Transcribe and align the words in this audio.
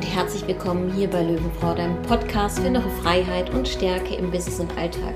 und 0.00 0.06
herzlich 0.06 0.46
willkommen 0.46 0.90
hier 0.94 1.10
bei 1.10 1.22
Löwenfrau, 1.22 1.74
deinem 1.74 2.00
Podcast 2.00 2.58
für 2.58 2.68
innere 2.68 2.88
Freiheit 3.02 3.50
und 3.50 3.68
Stärke 3.68 4.14
im 4.14 4.30
Business 4.30 4.58
und 4.58 4.74
Alltag. 4.78 5.14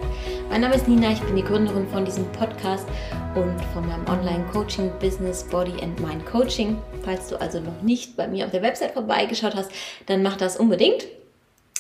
Mein 0.51 0.61
Name 0.61 0.75
ist 0.75 0.87
Nina, 0.87 1.11
ich 1.11 1.23
bin 1.23 1.37
die 1.37 1.43
Gründerin 1.43 1.89
von 1.89 2.05
diesem 2.05 2.31
Podcast 2.33 2.87
und 3.35 3.59
von 3.73 3.89
meinem 3.89 4.07
Online-Coaching 4.07 4.93
Business 5.01 5.43
Body 5.43 5.73
and 5.83 5.99
Mind 6.01 6.27
Coaching. 6.27 6.77
Falls 7.03 7.29
du 7.29 7.41
also 7.41 7.61
noch 7.61 7.81
nicht 7.81 8.15
bei 8.15 8.29
mir 8.29 8.45
auf 8.45 8.51
der 8.51 8.61
Website 8.61 8.93
vorbeigeschaut 8.93 9.55
hast, 9.55 9.71
dann 10.05 10.23
mach 10.23 10.37
das 10.37 10.59
unbedingt. 10.59 11.07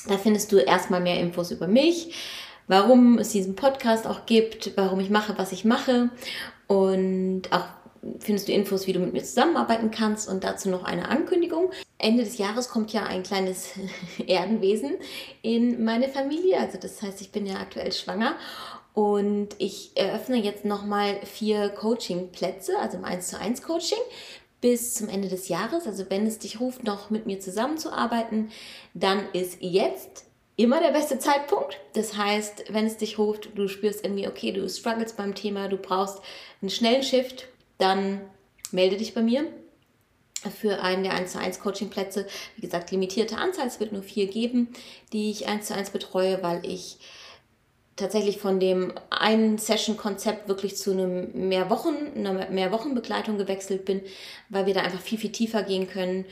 Da 0.09 0.17
findest 0.17 0.51
du 0.51 0.57
erstmal 0.57 1.03
mehr 1.03 1.21
Infos 1.21 1.51
über 1.51 1.67
mich, 1.67 2.15
warum 2.69 3.19
es 3.19 3.29
diesen 3.29 3.55
Podcast 3.55 4.07
auch 4.07 4.25
gibt, 4.25 4.79
warum 4.79 5.01
ich 5.01 5.11
mache, 5.11 5.35
was 5.37 5.53
ich 5.53 5.67
mache 5.67 6.09
und 6.69 7.43
auch 7.51 7.67
findest 8.21 8.49
du 8.49 8.53
Infos, 8.53 8.87
wie 8.87 8.95
du 8.95 9.01
mit 9.01 9.13
mir 9.13 9.23
zusammenarbeiten 9.23 9.91
kannst 9.91 10.27
und 10.27 10.43
dazu 10.43 10.71
noch 10.71 10.85
eine 10.85 11.11
Ankündigung. 11.11 11.71
Ende 11.99 12.25
des 12.25 12.39
Jahres 12.39 12.69
kommt 12.69 12.93
ja 12.93 13.05
ein 13.05 13.23
kleines 13.23 13.71
Erdenwesen 14.27 14.95
in 15.43 15.85
meine 15.85 16.09
Familie. 16.09 16.59
Also 16.59 16.79
das 16.79 17.01
heißt, 17.03 17.21
ich 17.21 17.31
bin 17.31 17.47
ja 17.47 17.57
aktuell 17.57 17.93
schwanger 17.93 18.37
und 18.95 19.49
ich 19.59 19.93
eröffne 19.97 20.37
jetzt 20.37 20.65
nochmal 20.65 21.21
vier 21.25 21.69
Coaching-Plätze, 21.71 22.79
also 22.79 22.99
im 22.99 23.05
1 23.05 23.29
zu 23.29 23.39
1 23.39 23.63
Coaching 23.63 23.99
bis 24.61 24.95
zum 24.95 25.09
Ende 25.09 25.29
des 25.29 25.49
Jahres. 25.49 25.87
Also 25.87 26.07
wenn 26.09 26.27
es 26.27 26.39
dich 26.39 26.61
ruft, 26.61 26.85
noch 26.85 27.11
mit 27.11 27.27
mir 27.27 27.41
zusammenzuarbeiten, 27.41 28.51
dann 28.95 29.29
ist 29.33 29.59
jetzt 29.61 30.25
immer 30.57 30.81
der 30.81 30.93
beste 30.93 31.19
Zeitpunkt. 31.19 31.81
Das 31.95 32.17
heißt, 32.17 32.73
wenn 32.73 32.87
es 32.87 32.97
dich 32.97 33.19
ruft, 33.19 33.51
du 33.57 33.69
spürst 33.69 34.05
irgendwie, 34.05 34.29
okay, 34.29 34.53
du 34.53 34.69
struggles 34.69 35.15
beim 35.15 35.35
Thema, 35.35 35.69
du 35.69 35.77
brauchst 35.77 36.21
einen 36.63 36.71
schnellen 36.71 37.03
Shift, 37.03 37.49
dann 37.79 38.21
melde 38.71 38.97
dich 38.97 39.15
bei 39.15 39.23
mir 39.23 39.47
für 40.51 40.83
einen 40.83 41.05
der 41.05 41.15
1 41.15 41.33
zu 41.33 41.39
1 41.39 41.61
Coaching-Plätze. 41.61 42.27
Wie 42.57 42.63
gesagt, 42.63 42.91
limitierte 42.91 43.39
Anzahl, 43.39 43.67
es 43.67 43.81
wird 43.81 43.93
nur 43.93 44.03
vier 44.03 44.27
geben, 44.27 44.69
die 45.13 45.31
ich 45.31 45.49
1 45.49 45.67
zu 45.67 45.75
1 45.75 45.91
betreue, 45.91 46.43
weil 46.43 46.65
ich 46.65 46.99
tatsächlich 47.97 48.39
von 48.39 48.59
dem 48.59 48.93
einen 49.11 49.59
Session-Konzept 49.59 50.49
wirklich 50.49 50.77
zu 50.77 50.91
einem 50.91 51.49
mehr 51.49 51.71
Wochen, 51.71 51.95
einer 52.17 52.51
mehr 52.51 52.73
Wochenbegleitung 52.73 53.39
gewechselt 53.39 53.85
bin, 53.85 54.03
weil 54.49 54.67
wir 54.67 54.75
da 54.75 54.81
einfach 54.81 55.01
viel, 55.01 55.19
viel 55.19 55.33
tiefer 55.33 55.63
gehen 55.63 55.89
können 55.89 56.25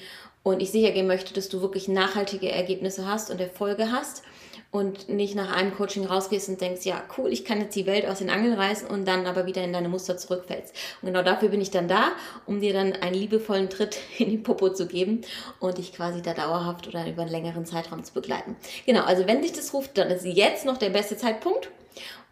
und 0.43 0.61
ich 0.61 0.71
sicher 0.73 0.91
gehen 0.91 1.07
möchte, 1.07 1.35
dass 1.35 1.49
du 1.49 1.61
wirklich 1.61 1.87
nachhaltige 1.87 2.51
Ergebnisse 2.51 3.07
hast 3.07 3.31
und 3.31 3.41
Erfolge 3.41 3.93
hast 3.93 4.23
und 4.71 5.09
nicht 5.09 5.35
nach 5.35 5.55
einem 5.55 5.75
Coaching 5.75 6.07
rausgehst 6.07 6.49
und 6.49 6.61
denkst, 6.61 6.85
ja, 6.85 7.03
cool, 7.17 7.33
ich 7.33 7.45
kann 7.45 7.61
jetzt 7.61 7.77
die 7.77 7.87
Welt 7.87 8.07
aus 8.07 8.19
den 8.19 8.31
Angeln 8.31 8.55
reißen 8.55 8.89
und 8.89 9.07
dann 9.07 9.27
aber 9.27 9.47
wieder 9.47 9.63
in 9.63 9.73
deine 9.73 9.89
Muster 9.89 10.17
zurückfällst. 10.17 10.75
Und 11.01 11.09
genau 11.09 11.23
dafür 11.23 11.49
bin 11.49 11.61
ich 11.61 11.71
dann 11.71 11.89
da, 11.89 12.13
um 12.47 12.61
dir 12.61 12.73
dann 12.73 12.93
einen 12.93 13.15
liebevollen 13.15 13.71
Tritt 13.71 13.99
in 14.19 14.31
die 14.31 14.39
Popo 14.39 14.71
zu 14.71 14.87
geben 14.87 15.23
und 15.61 15.79
dich 15.79 15.93
quasi 15.93 16.23
da 16.23 16.35
dauerhaft 16.35 16.89
oder 16.89 17.07
über 17.07 17.23
einen 17.23 17.31
längeren 17.31 17.67
Zeitraum 17.67 18.05
zu 18.05 18.13
begleiten. 18.13 18.57
Genau, 18.87 19.03
also 19.03 19.27
wenn 19.27 19.43
dich 19.43 19.53
das 19.53 19.73
ruft, 19.75 19.99
dann 19.99 20.09
ist 20.09 20.25
jetzt 20.25 20.65
noch 20.65 20.79
der 20.79 20.91
beste 20.91 21.17
Zeitpunkt. 21.17 21.71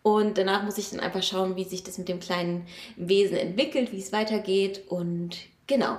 Und 0.02 0.38
danach 0.38 0.62
muss 0.62 0.78
ich 0.78 0.88
dann 0.88 1.00
einfach 1.00 1.22
schauen, 1.22 1.56
wie 1.56 1.64
sich 1.64 1.82
das 1.84 1.98
mit 1.98 2.08
dem 2.08 2.20
kleinen 2.20 2.66
Wesen 2.96 3.36
entwickelt, 3.36 3.92
wie 3.92 3.98
es 3.98 4.12
weitergeht 4.12 4.84
und 4.88 5.36
Genau. 5.70 5.98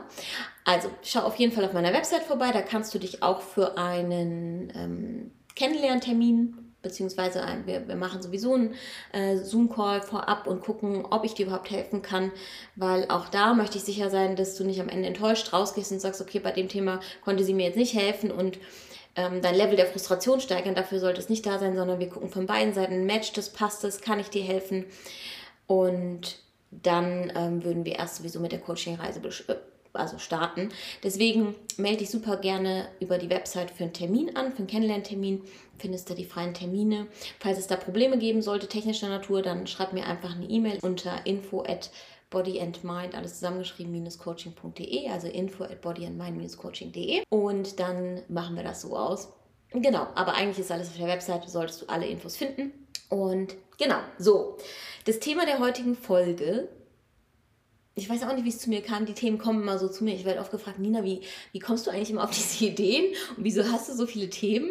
Also 0.66 0.90
schau 1.02 1.22
auf 1.22 1.38
jeden 1.38 1.54
Fall 1.54 1.64
auf 1.64 1.72
meiner 1.72 1.94
Website 1.94 2.24
vorbei. 2.24 2.52
Da 2.52 2.62
kannst 2.62 2.94
du 2.94 3.00
dich 3.00 3.24
auch 3.24 3.40
für 3.42 3.78
einen 3.78 4.70
ähm, 4.76 5.32
Kennenlerntermin 5.56 6.72
beziehungsweise 6.82 7.44
wir, 7.66 7.88
wir 7.88 7.96
machen 7.96 8.22
sowieso 8.22 8.56
einen 8.56 8.76
äh, 9.12 9.38
Zoom-Call 9.38 10.02
vorab 10.02 10.48
und 10.48 10.62
gucken, 10.62 11.06
ob 11.10 11.24
ich 11.24 11.34
dir 11.34 11.46
überhaupt 11.46 11.70
helfen 11.70 12.02
kann, 12.02 12.32
weil 12.76 13.06
auch 13.10 13.30
da 13.30 13.54
möchte 13.54 13.78
ich 13.78 13.84
sicher 13.84 14.10
sein, 14.10 14.36
dass 14.36 14.56
du 14.56 14.64
nicht 14.64 14.82
am 14.82 14.90
Ende 14.90 15.08
enttäuscht 15.08 15.54
rausgehst 15.54 15.92
und 15.92 16.00
sagst, 16.00 16.22
okay, 16.22 16.40
bei 16.40 16.52
dem 16.52 16.70
Thema 16.70 17.00
konnte 17.24 17.44
sie 17.44 17.54
mir 17.54 17.68
jetzt 17.68 17.78
nicht 17.78 17.94
helfen 17.94 18.32
und 18.32 18.58
ähm, 19.16 19.42
dein 19.42 19.56
Level 19.56 19.76
der 19.76 19.88
Frustration 19.88 20.40
steigern, 20.40 20.74
dafür 20.74 21.00
sollte 21.00 21.20
es 21.20 21.30
nicht 21.30 21.46
da 21.46 21.60
sein, 21.60 21.76
sondern 21.76 22.00
wir 22.00 22.10
gucken 22.10 22.30
von 22.30 22.46
beiden 22.46 22.74
Seiten, 22.74 23.06
matcht 23.06 23.38
das, 23.38 23.50
passt 23.50 23.84
das, 23.84 24.02
kann 24.02 24.20
ich 24.20 24.30
dir 24.30 24.44
helfen? 24.44 24.86
Und 25.68 26.38
dann 26.72 27.32
ähm, 27.36 27.64
würden 27.64 27.84
wir 27.84 27.98
erst 27.98 28.18
sowieso 28.18 28.40
mit 28.40 28.54
der 28.54 28.62
Coaching-Reise 28.62 29.20
äh, 29.48 29.56
also 29.94 30.18
starten. 30.18 30.70
Deswegen 31.04 31.56
melde 31.78 32.00
dich 32.00 32.10
super 32.10 32.38
gerne 32.38 32.88
über 33.00 33.18
die 33.18 33.30
Website 33.30 33.72
für 33.72 33.84
einen 33.84 33.94
Termin 33.94 34.36
an, 34.36 34.52
für 34.52 34.60
einen 34.60 34.68
Kennenlerntermin. 34.68 35.44
Findest 35.78 36.10
du 36.10 36.14
die 36.14 36.26
freien 36.26 36.54
Termine. 36.54 37.08
Falls 37.40 37.58
es 37.58 37.68
da 37.68 37.76
Probleme 37.76 38.18
geben 38.18 38.42
sollte, 38.42 38.68
technischer 38.68 39.10
Natur, 39.10 39.42
dann 39.42 39.68
schreib 39.68 39.94
mir 39.94 40.06
einfach 40.06 40.36
eine 40.36 40.46
E-Mail 40.46 40.80
unter 40.82 41.26
info 41.26 41.64
at 41.64 41.90
body 42.30 42.62
and 42.62 42.84
mind, 42.84 43.14
alles 43.14 43.36
zusammengeschrieben, 43.36 44.08
coaching.de, 44.18 45.10
also 45.10 45.28
info 45.28 45.66
at 45.66 45.82
body 45.82 46.06
and 46.06 46.18
mind 46.18 46.58
coaching.de. 46.58 47.24
Und 47.30 47.80
dann 47.80 48.22
machen 48.30 48.56
wir 48.56 48.64
das 48.64 48.82
so 48.82 48.96
aus. 48.96 49.34
Genau, 49.72 50.08
aber 50.16 50.34
eigentlich 50.34 50.60
ist 50.60 50.72
alles 50.72 50.90
auf 50.90 50.98
der 50.98 51.08
Website, 51.08 51.50
solltest 51.50 51.82
du 51.82 51.86
alle 51.88 52.08
Infos 52.08 52.38
finden. 52.38 52.74
Und 53.10 53.56
genau, 53.78 54.00
so. 54.18 54.58
Das 55.06 55.20
Thema 55.20 55.46
der 55.46 55.60
heutigen 55.60 55.96
Folge 55.96 56.70
ich 57.96 58.10
weiß 58.10 58.24
auch 58.24 58.34
nicht, 58.34 58.46
wie 58.46 58.50
es 58.50 58.60
zu 58.60 58.70
mir 58.70 58.82
kam. 58.82 59.06
Die 59.06 59.14
Themen 59.14 59.38
kommen 59.38 59.62
immer 59.62 59.78
so 59.78 59.90
zu 59.90 60.04
mir. 60.04 60.16
Ich 60.16 60.26
werde 60.26 60.40
oft 60.40 60.52
gefragt, 60.52 60.80
Nina, 60.80 61.04
wie, 61.04 61.22
wie 61.52 61.60
kommst 61.60 61.88
du 61.88 61.92
eigentlich 61.92 62.10
immer 62.10 62.24
auf 62.24 62.32
diese 62.36 62.66
Ideen? 62.66 63.14
Und 63.36 63.44
wieso 63.44 63.64
hast 63.64 63.90
du 63.90 63.94
so 63.94 64.06
viele 64.06 64.30
Themen? 64.30 64.70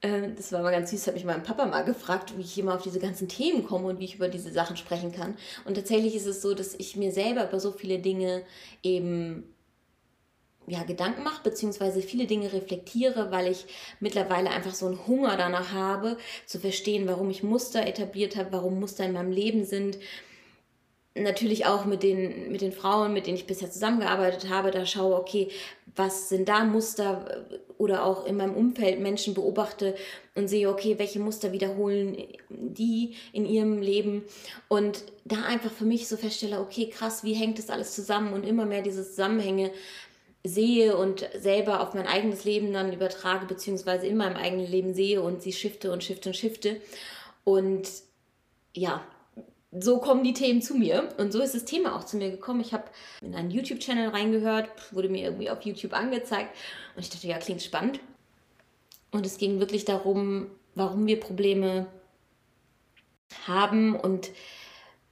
Äh, 0.00 0.30
das 0.36 0.52
war 0.52 0.62
mal 0.62 0.70
ganz 0.70 0.90
süß, 0.90 1.08
hat 1.08 1.14
mich 1.14 1.24
mein 1.24 1.42
Papa 1.42 1.66
mal 1.66 1.84
gefragt, 1.84 2.34
wie 2.36 2.42
ich 2.42 2.58
immer 2.58 2.74
auf 2.74 2.82
diese 2.82 3.00
ganzen 3.00 3.28
Themen 3.28 3.64
komme 3.66 3.88
und 3.88 3.98
wie 3.98 4.04
ich 4.04 4.14
über 4.14 4.28
diese 4.28 4.52
Sachen 4.52 4.76
sprechen 4.76 5.12
kann. 5.12 5.36
Und 5.64 5.74
tatsächlich 5.74 6.14
ist 6.14 6.26
es 6.26 6.40
so, 6.40 6.54
dass 6.54 6.74
ich 6.74 6.96
mir 6.96 7.12
selber 7.12 7.48
über 7.48 7.58
so 7.58 7.72
viele 7.72 7.98
Dinge 7.98 8.44
eben 8.82 9.54
ja, 10.68 10.82
Gedanken 10.82 11.22
mache, 11.22 11.42
beziehungsweise 11.42 12.02
viele 12.02 12.26
Dinge 12.26 12.52
reflektiere, 12.52 13.30
weil 13.30 13.50
ich 13.50 13.66
mittlerweile 14.00 14.50
einfach 14.50 14.74
so 14.74 14.86
einen 14.86 15.06
Hunger 15.06 15.36
danach 15.36 15.72
habe, 15.72 16.18
zu 16.46 16.60
verstehen, 16.60 17.08
warum 17.08 17.30
ich 17.30 17.42
Muster 17.42 17.86
etabliert 17.86 18.36
habe, 18.36 18.52
warum 18.52 18.78
Muster 18.78 19.04
in 19.06 19.14
meinem 19.14 19.32
Leben 19.32 19.64
sind, 19.64 19.98
natürlich 21.22 21.66
auch 21.66 21.84
mit 21.84 22.02
den, 22.02 22.50
mit 22.50 22.60
den 22.60 22.72
Frauen, 22.72 23.12
mit 23.12 23.26
denen 23.26 23.36
ich 23.36 23.46
bisher 23.46 23.70
zusammengearbeitet 23.70 24.48
habe, 24.48 24.70
da 24.70 24.86
schaue, 24.86 25.16
okay, 25.16 25.48
was 25.96 26.28
sind 26.28 26.48
da 26.48 26.64
Muster 26.64 27.44
oder 27.76 28.04
auch 28.04 28.26
in 28.26 28.36
meinem 28.36 28.54
Umfeld 28.54 29.00
Menschen 29.00 29.34
beobachte 29.34 29.94
und 30.34 30.48
sehe, 30.48 30.70
okay, 30.70 30.98
welche 30.98 31.20
Muster 31.20 31.52
wiederholen 31.52 32.16
die 32.48 33.14
in 33.32 33.46
ihrem 33.46 33.80
Leben. 33.80 34.24
Und 34.68 35.04
da 35.24 35.42
einfach 35.42 35.70
für 35.70 35.84
mich 35.84 36.08
so 36.08 36.16
feststelle, 36.16 36.60
okay, 36.60 36.88
krass, 36.88 37.24
wie 37.24 37.34
hängt 37.34 37.58
das 37.58 37.70
alles 37.70 37.94
zusammen? 37.94 38.32
Und 38.32 38.44
immer 38.44 38.66
mehr 38.66 38.82
diese 38.82 39.06
Zusammenhänge 39.06 39.70
sehe 40.44 40.96
und 40.96 41.28
selber 41.36 41.80
auf 41.80 41.94
mein 41.94 42.06
eigenes 42.06 42.44
Leben 42.44 42.72
dann 42.72 42.92
übertrage, 42.92 43.46
beziehungsweise 43.46 44.06
in 44.06 44.16
meinem 44.16 44.36
eigenen 44.36 44.66
Leben 44.66 44.94
sehe 44.94 45.20
und 45.20 45.42
sie 45.42 45.52
shifte 45.52 45.92
und 45.92 46.04
shifte 46.04 46.30
und 46.30 46.34
shifte. 46.36 46.80
Und 47.44 47.88
ja, 48.74 49.02
so 49.70 49.98
kommen 49.98 50.24
die 50.24 50.32
Themen 50.32 50.62
zu 50.62 50.74
mir. 50.74 51.08
Und 51.18 51.32
so 51.32 51.40
ist 51.40 51.54
das 51.54 51.64
Thema 51.64 51.96
auch 51.96 52.04
zu 52.04 52.16
mir 52.16 52.30
gekommen. 52.30 52.60
Ich 52.60 52.72
habe 52.72 52.84
in 53.20 53.34
einen 53.34 53.50
YouTube-Channel 53.50 54.08
reingehört, 54.08 54.68
wurde 54.92 55.08
mir 55.08 55.24
irgendwie 55.24 55.50
auf 55.50 55.62
YouTube 55.62 55.92
angezeigt. 55.92 56.54
Und 56.96 57.02
ich 57.02 57.10
dachte, 57.10 57.26
ja, 57.26 57.38
klingt 57.38 57.62
spannend. 57.62 58.00
Und 59.10 59.26
es 59.26 59.38
ging 59.38 59.60
wirklich 59.60 59.84
darum, 59.84 60.46
warum 60.74 61.06
wir 61.06 61.20
Probleme 61.20 61.86
haben 63.46 63.94
und 63.94 64.30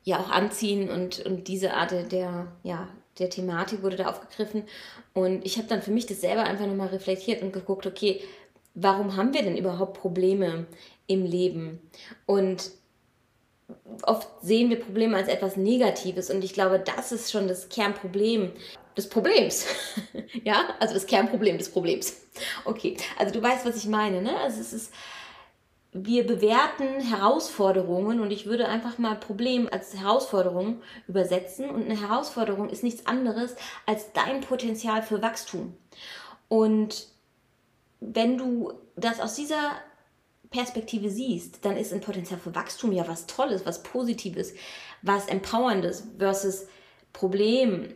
ja 0.04 0.20
auch 0.20 0.30
anziehen. 0.30 0.88
Und, 0.88 1.20
und 1.20 1.48
diese 1.48 1.74
Art 1.74 1.92
der, 2.12 2.46
ja, 2.62 2.88
der 3.18 3.30
Thematik 3.30 3.82
wurde 3.82 3.96
da 3.96 4.08
aufgegriffen. 4.08 4.64
Und 5.12 5.44
ich 5.44 5.58
habe 5.58 5.68
dann 5.68 5.82
für 5.82 5.90
mich 5.90 6.06
das 6.06 6.20
selber 6.20 6.44
einfach 6.44 6.66
nochmal 6.66 6.88
reflektiert 6.88 7.42
und 7.42 7.52
geguckt, 7.52 7.86
okay, 7.86 8.22
warum 8.74 9.16
haben 9.16 9.34
wir 9.34 9.42
denn 9.42 9.56
überhaupt 9.56 9.98
Probleme 9.98 10.66
im 11.06 11.24
Leben? 11.24 11.80
Und 12.26 12.70
oft 14.02 14.28
sehen 14.42 14.70
wir 14.70 14.80
Probleme 14.80 15.16
als 15.16 15.28
etwas 15.28 15.56
Negatives 15.56 16.30
und 16.30 16.44
ich 16.44 16.52
glaube, 16.52 16.78
das 16.78 17.12
ist 17.12 17.32
schon 17.32 17.48
das 17.48 17.68
Kernproblem 17.68 18.52
des 18.96 19.08
Problems. 19.08 19.66
ja, 20.44 20.74
also 20.80 20.94
das 20.94 21.06
Kernproblem 21.06 21.58
des 21.58 21.70
Problems. 21.70 22.16
Okay, 22.64 22.96
also 23.18 23.32
du 23.32 23.42
weißt, 23.42 23.66
was 23.66 23.76
ich 23.76 23.86
meine, 23.86 24.22
ne? 24.22 24.36
Also 24.38 24.60
es 24.60 24.72
ist, 24.72 24.92
wir 25.92 26.26
bewerten 26.26 27.00
Herausforderungen 27.00 28.20
und 28.20 28.30
ich 28.30 28.46
würde 28.46 28.68
einfach 28.68 28.98
mal 28.98 29.16
Problem 29.16 29.68
als 29.70 29.96
Herausforderung 29.96 30.82
übersetzen 31.08 31.70
und 31.70 31.84
eine 31.84 32.00
Herausforderung 32.00 32.68
ist 32.68 32.82
nichts 32.82 33.06
anderes 33.06 33.56
als 33.86 34.12
dein 34.12 34.40
Potenzial 34.40 35.02
für 35.02 35.22
Wachstum. 35.22 35.74
Und 36.48 37.08
wenn 38.00 38.36
du 38.38 38.72
das 38.94 39.20
aus 39.20 39.34
dieser 39.34 39.72
Perspektive 40.56 41.10
siehst, 41.10 41.66
dann 41.66 41.76
ist 41.76 41.92
ein 41.92 42.00
Potenzial 42.00 42.40
für 42.40 42.54
Wachstum 42.54 42.90
ja 42.90 43.06
was 43.06 43.26
Tolles, 43.26 43.66
was 43.66 43.82
Positives, 43.82 44.54
was 45.02 45.26
Empowerndes 45.28 46.04
versus 46.18 46.66
Problem 47.12 47.92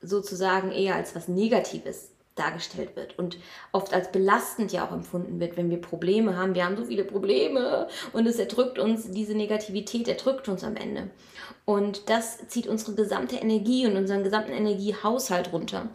sozusagen 0.00 0.72
eher 0.72 0.94
als 0.94 1.14
was 1.14 1.28
Negatives 1.28 2.12
dargestellt 2.36 2.96
wird 2.96 3.18
und 3.18 3.36
oft 3.72 3.92
als 3.92 4.10
belastend 4.12 4.72
ja 4.72 4.86
auch 4.86 4.92
empfunden 4.92 5.40
wird, 5.40 5.58
wenn 5.58 5.68
wir 5.68 5.78
Probleme 5.78 6.38
haben. 6.38 6.54
Wir 6.54 6.64
haben 6.64 6.78
so 6.78 6.86
viele 6.86 7.04
Probleme 7.04 7.88
und 8.14 8.26
es 8.26 8.38
erdrückt 8.38 8.78
uns, 8.78 9.10
diese 9.10 9.34
Negativität 9.34 10.08
erdrückt 10.08 10.48
uns 10.48 10.64
am 10.64 10.76
Ende. 10.76 11.10
Und 11.66 12.08
das 12.08 12.48
zieht 12.48 12.66
unsere 12.66 12.94
gesamte 12.94 13.36
Energie 13.36 13.86
und 13.86 13.96
unseren 13.96 14.24
gesamten 14.24 14.52
Energiehaushalt 14.52 15.52
runter. 15.52 15.90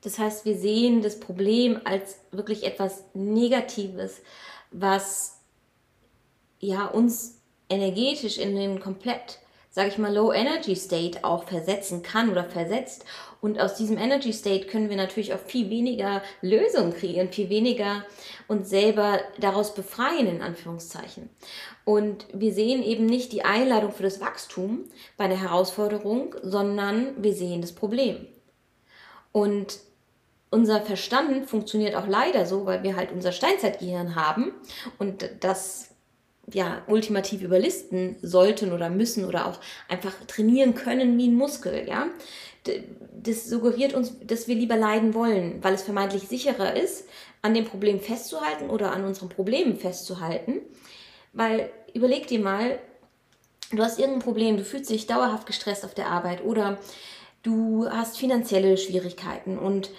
Das 0.00 0.18
heißt, 0.18 0.44
wir 0.44 0.56
sehen 0.56 1.02
das 1.02 1.20
Problem 1.20 1.80
als 1.84 2.18
wirklich 2.32 2.64
etwas 2.64 3.04
Negatives, 3.14 4.22
was 4.72 5.40
ja 6.58 6.86
uns 6.86 7.40
energetisch 7.68 8.38
in 8.38 8.54
den 8.54 8.80
komplett, 8.80 9.38
sage 9.70 9.88
ich 9.88 9.98
mal, 9.98 10.14
Low 10.14 10.32
Energy 10.32 10.76
State 10.76 11.24
auch 11.24 11.44
versetzen 11.44 12.02
kann 12.02 12.30
oder 12.30 12.44
versetzt. 12.44 13.04
Und 13.40 13.58
aus 13.58 13.74
diesem 13.74 13.98
Energy 13.98 14.32
State 14.32 14.66
können 14.66 14.88
wir 14.88 14.96
natürlich 14.96 15.34
auch 15.34 15.40
viel 15.40 15.68
weniger 15.68 16.22
Lösungen 16.42 16.94
kreieren, 16.94 17.32
viel 17.32 17.48
weniger 17.48 18.04
uns 18.46 18.70
selber 18.70 19.20
daraus 19.40 19.74
befreien, 19.74 20.28
in 20.28 20.42
Anführungszeichen. 20.42 21.28
Und 21.84 22.26
wir 22.32 22.52
sehen 22.52 22.82
eben 22.84 23.06
nicht 23.06 23.32
die 23.32 23.44
Einladung 23.44 23.92
für 23.92 24.04
das 24.04 24.20
Wachstum 24.20 24.84
bei 25.16 25.26
der 25.26 25.40
Herausforderung, 25.40 26.36
sondern 26.42 27.20
wir 27.22 27.34
sehen 27.34 27.62
das 27.62 27.72
Problem. 27.72 28.28
Und 29.32 29.80
unser 30.52 30.82
Verstand 30.82 31.48
funktioniert 31.48 31.96
auch 31.96 32.06
leider 32.06 32.44
so, 32.44 32.66
weil 32.66 32.82
wir 32.82 32.94
halt 32.94 33.10
unser 33.10 33.32
Steinzeitgehirn 33.32 34.14
haben 34.14 34.52
und 34.98 35.28
das 35.40 35.88
ja 36.52 36.82
ultimativ 36.86 37.40
überlisten 37.42 38.16
sollten 38.20 38.72
oder 38.72 38.90
müssen 38.90 39.24
oder 39.24 39.46
auch 39.46 39.58
einfach 39.88 40.12
trainieren 40.26 40.74
können 40.74 41.16
wie 41.16 41.28
ein 41.28 41.34
Muskel, 41.34 41.88
ja. 41.88 42.06
Das 43.14 43.48
suggeriert 43.48 43.94
uns, 43.94 44.12
dass 44.24 44.46
wir 44.46 44.54
lieber 44.54 44.76
leiden 44.76 45.14
wollen, 45.14 45.64
weil 45.64 45.74
es 45.74 45.82
vermeintlich 45.82 46.28
sicherer 46.28 46.76
ist, 46.76 47.08
an 47.40 47.54
dem 47.54 47.64
Problem 47.64 47.98
festzuhalten 47.98 48.68
oder 48.68 48.92
an 48.92 49.04
unseren 49.04 49.30
Problemen 49.30 49.78
festzuhalten. 49.78 50.60
Weil 51.32 51.70
überleg 51.94 52.26
dir 52.26 52.40
mal, 52.40 52.78
du 53.72 53.82
hast 53.82 53.98
irgendein 53.98 54.22
Problem, 54.22 54.58
du 54.58 54.64
fühlst 54.64 54.90
dich 54.90 55.06
dauerhaft 55.06 55.46
gestresst 55.46 55.84
auf 55.84 55.94
der 55.94 56.08
Arbeit 56.08 56.44
oder 56.44 56.78
du 57.42 57.88
hast 57.88 58.18
finanzielle 58.18 58.76
Schwierigkeiten 58.76 59.58
und 59.58 59.90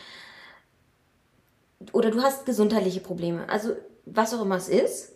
oder 1.91 2.11
du 2.11 2.21
hast 2.21 2.45
gesundheitliche 2.45 3.01
Probleme. 3.01 3.47
Also 3.49 3.75
was 4.05 4.33
auch 4.33 4.41
immer 4.41 4.57
es 4.57 4.69
ist, 4.69 5.13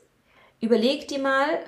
überleg 0.59 1.07
dir 1.07 1.19
mal, 1.19 1.59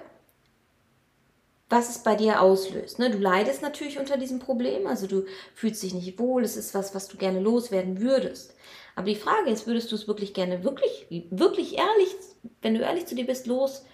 was 1.70 1.90
es 1.90 2.00
bei 2.00 2.16
dir 2.16 2.42
auslöst. 2.42 2.98
Ne? 3.00 3.12
Du 3.12 3.20
leidest 3.20 3.62
natürlich 3.62 4.00
unter 4.00 4.18
diesem 4.18 4.40
Problem, 4.40 4.88
also 4.88 5.06
du 5.06 5.26
fühlst 5.54 5.84
dich 5.84 5.94
nicht 5.94 6.18
wohl, 6.18 6.44
es 6.44 6.58
ist 6.58 6.74
was, 6.74 6.96
was 6.96 7.08
du 7.08 7.18
gerne 7.18 7.40
loswerden 7.40 8.02
würdest. 8.02 8.56
Aber 8.96 9.08
die 9.08 9.16
Frage 9.16 9.52
ist, 9.52 9.68
würdest 9.68 9.92
du 9.92 9.96
es 9.96 10.08
wirklich 10.08 10.34
gerne, 10.34 10.64
wirklich, 10.64 11.06
wirklich 11.30 11.78
ehrlich, 11.78 12.16
wenn 12.62 12.74
du 12.74 12.82
ehrlich 12.82 13.06
zu 13.06 13.16
dir 13.16 13.26
bist, 13.26 13.46
los 13.46 13.86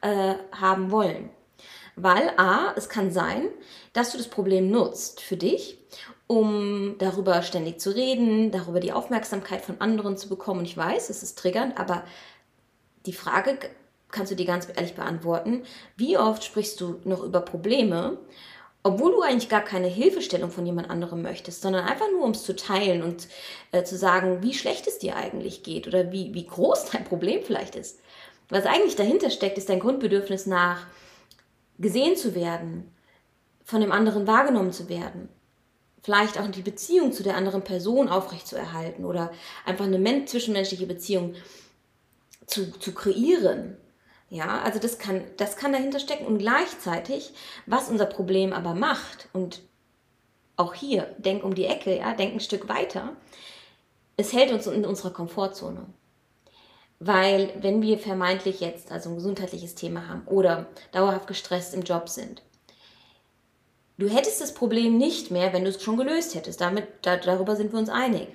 äh, 0.00 0.34
haben 0.52 0.90
wollen? 0.90 1.30
Weil 1.94 2.32
A, 2.38 2.72
es 2.76 2.88
kann 2.88 3.10
sein, 3.10 3.48
dass 3.92 4.12
du 4.12 4.18
das 4.18 4.28
Problem 4.28 4.70
nutzt 4.70 5.20
für 5.20 5.36
dich 5.36 5.78
um 6.30 6.94
darüber 6.98 7.42
ständig 7.42 7.80
zu 7.80 7.90
reden, 7.90 8.52
darüber 8.52 8.78
die 8.78 8.92
Aufmerksamkeit 8.92 9.62
von 9.62 9.80
anderen 9.80 10.16
zu 10.16 10.28
bekommen. 10.28 10.60
Und 10.60 10.66
ich 10.66 10.76
weiß, 10.76 11.10
es 11.10 11.24
ist 11.24 11.36
triggernd, 11.36 11.76
aber 11.76 12.04
die 13.04 13.12
Frage 13.12 13.58
kannst 14.12 14.30
du 14.30 14.36
dir 14.36 14.46
ganz 14.46 14.68
ehrlich 14.68 14.94
beantworten. 14.94 15.64
Wie 15.96 16.16
oft 16.16 16.44
sprichst 16.44 16.80
du 16.80 17.00
noch 17.02 17.24
über 17.24 17.40
Probleme, 17.40 18.16
obwohl 18.84 19.10
du 19.10 19.22
eigentlich 19.22 19.48
gar 19.48 19.62
keine 19.62 19.88
Hilfestellung 19.88 20.52
von 20.52 20.64
jemand 20.64 20.88
anderem 20.88 21.20
möchtest, 21.20 21.62
sondern 21.62 21.84
einfach 21.84 22.06
nur, 22.12 22.22
um 22.22 22.30
es 22.30 22.44
zu 22.44 22.54
teilen 22.54 23.02
und 23.02 23.26
äh, 23.72 23.82
zu 23.82 23.96
sagen, 23.96 24.40
wie 24.40 24.54
schlecht 24.54 24.86
es 24.86 25.00
dir 25.00 25.16
eigentlich 25.16 25.64
geht 25.64 25.88
oder 25.88 26.12
wie, 26.12 26.32
wie 26.32 26.46
groß 26.46 26.90
dein 26.92 27.02
Problem 27.02 27.42
vielleicht 27.42 27.74
ist. 27.74 27.98
Was 28.50 28.66
eigentlich 28.66 28.94
dahinter 28.94 29.30
steckt, 29.30 29.58
ist 29.58 29.68
dein 29.68 29.80
Grundbedürfnis 29.80 30.46
nach 30.46 30.86
gesehen 31.80 32.16
zu 32.16 32.36
werden, 32.36 32.94
von 33.64 33.80
dem 33.80 33.90
anderen 33.90 34.28
wahrgenommen 34.28 34.70
zu 34.70 34.88
werden 34.88 35.28
vielleicht 36.02 36.38
auch 36.38 36.46
die 36.48 36.62
Beziehung 36.62 37.12
zu 37.12 37.22
der 37.22 37.36
anderen 37.36 37.62
Person 37.62 38.08
aufrechtzuerhalten 38.08 39.04
oder 39.04 39.32
einfach 39.64 39.84
eine 39.84 40.24
zwischenmenschliche 40.24 40.86
Beziehung 40.86 41.34
zu, 42.46 42.70
zu 42.78 42.92
kreieren. 42.92 43.76
Ja, 44.28 44.60
also 44.62 44.78
das 44.78 44.98
kann, 44.98 45.24
das 45.38 45.56
kann 45.56 45.72
dahinter 45.72 45.98
stecken 45.98 46.26
und 46.26 46.38
gleichzeitig, 46.38 47.32
was 47.66 47.88
unser 47.88 48.06
Problem 48.06 48.52
aber 48.52 48.74
macht 48.74 49.28
und 49.32 49.62
auch 50.56 50.74
hier, 50.74 51.14
denk 51.18 51.42
um 51.42 51.54
die 51.54 51.64
Ecke, 51.64 51.96
ja, 51.98 52.14
denk 52.14 52.34
ein 52.34 52.40
Stück 52.40 52.68
weiter, 52.68 53.16
es 54.16 54.32
hält 54.32 54.52
uns 54.52 54.66
in 54.66 54.84
unserer 54.84 55.10
Komfortzone. 55.10 55.86
Weil 57.00 57.50
wenn 57.60 57.80
wir 57.80 57.98
vermeintlich 57.98 58.60
jetzt 58.60 58.92
also 58.92 59.08
ein 59.08 59.16
gesundheitliches 59.16 59.74
Thema 59.74 60.06
haben 60.06 60.26
oder 60.26 60.66
dauerhaft 60.92 61.26
gestresst 61.26 61.72
im 61.74 61.82
Job 61.82 62.08
sind, 62.10 62.42
Du 64.00 64.08
hättest 64.08 64.40
das 64.40 64.54
Problem 64.54 64.96
nicht 64.96 65.30
mehr, 65.30 65.52
wenn 65.52 65.64
du 65.64 65.68
es 65.68 65.82
schon 65.82 65.98
gelöst 65.98 66.34
hättest. 66.34 66.62
Damit, 66.62 66.86
da, 67.02 67.18
darüber 67.18 67.54
sind 67.54 67.70
wir 67.70 67.78
uns 67.78 67.90
einig. 67.90 68.28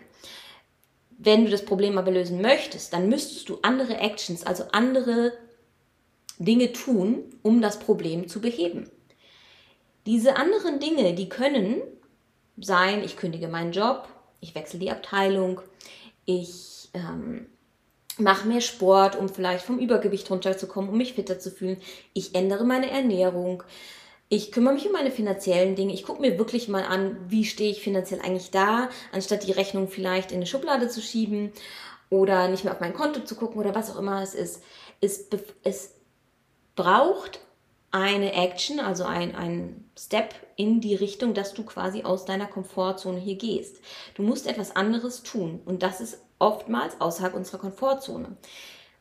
Wenn 1.18 1.46
du 1.46 1.50
das 1.50 1.66
Problem 1.66 1.98
aber 1.98 2.12
lösen 2.12 2.40
möchtest, 2.40 2.94
dann 2.94 3.10
müsstest 3.10 3.50
du 3.50 3.58
andere 3.64 3.98
Actions, 3.98 4.46
also 4.46 4.66
andere 4.74 5.34
Dinge 6.38 6.72
tun, 6.72 7.24
um 7.42 7.64
das 7.64 7.80
Problem 7.80 8.28
zu 8.28 8.42
beheben. 8.42 8.92
Diese 10.06 10.36
anderen 10.36 10.80
Dinge, 10.80 11.16
die 11.16 11.30
können 11.30 11.82
sein, 12.58 13.04
ich 13.04 13.18
kündige 13.18 13.48
meinen 13.48 13.72
Job, 13.72 14.08
ich 14.42 14.54
wechsle 14.54 14.78
die 14.78 14.92
Abteilung, 14.92 15.62
ich 16.26 16.90
ähm, 16.94 17.48
mache 18.20 18.48
mehr 18.48 18.62
Sport, 18.62 19.16
um 19.16 19.30
vielleicht 19.30 19.66
vom 19.66 19.80
Übergewicht 19.80 20.30
runterzukommen, 20.30 20.92
um 20.92 20.98
mich 20.98 21.14
fitter 21.14 21.40
zu 21.40 21.50
fühlen, 21.50 21.82
ich 22.14 22.36
ändere 22.36 22.66
meine 22.66 22.92
Ernährung, 22.92 23.64
ich 24.30 24.51
kümmere 24.51 24.74
mich 24.74 24.88
um 24.88 24.94
meine 24.94 25.12
finanziellen 25.12 25.75
Dinge. 25.75 25.94
Ich 25.94 26.04
gucke 26.04 26.22
mir 26.22 26.38
wirklich 26.38 26.68
mal 26.68 26.83
an, 26.83 27.18
wie 27.30 27.45
stehe 27.45 27.72
ich 27.72 27.81
finanziell 27.81 28.22
eigentlich 28.22 28.51
da, 28.51 28.89
anstatt 29.12 29.45
die 29.45 29.51
Rechnung 29.51 29.88
vielleicht 29.88 30.31
in 30.31 30.38
eine 30.38 30.48
Schublade 30.48 30.89
zu 30.89 31.01
schieben 31.01 31.51
oder 32.10 32.48
nicht 32.48 32.63
mehr 32.63 32.74
auf 32.74 32.80
mein 32.80 32.94
Konto 32.94 33.22
zu 33.22 33.36
gucken 33.36 33.60
oder 33.60 33.75
was 33.75 33.92
auch 33.92 34.00
immer 34.00 34.22
es 34.22 34.33
ist. 34.33 34.63
Es, 35.01 35.27
es 35.63 35.92
braucht 36.75 37.39
eine 37.92 38.33
Action, 38.33 38.80
also 38.80 39.06
ein, 39.06 39.36
ein 39.36 39.89
Step 39.98 40.33
in 40.56 40.81
die 40.81 40.95
Richtung, 40.95 41.33
dass 41.33 41.54
du 41.54 41.63
quasi 41.63 42.04
aus 42.04 42.25
deiner 42.25 42.48
Komfortzone 42.48 43.19
hier 43.19 43.36
gehst. 43.36 43.77
Du 44.16 44.24
musst 44.24 44.48
etwas 44.48 44.75
anderes 44.75 45.24
tun 45.24 45.62
und 45.66 45.83
das 45.83 46.01
ist 46.01 46.18
oftmals 46.39 47.00
außerhalb 47.00 47.33
unserer 47.33 47.60
Komfortzone. 47.60 48.36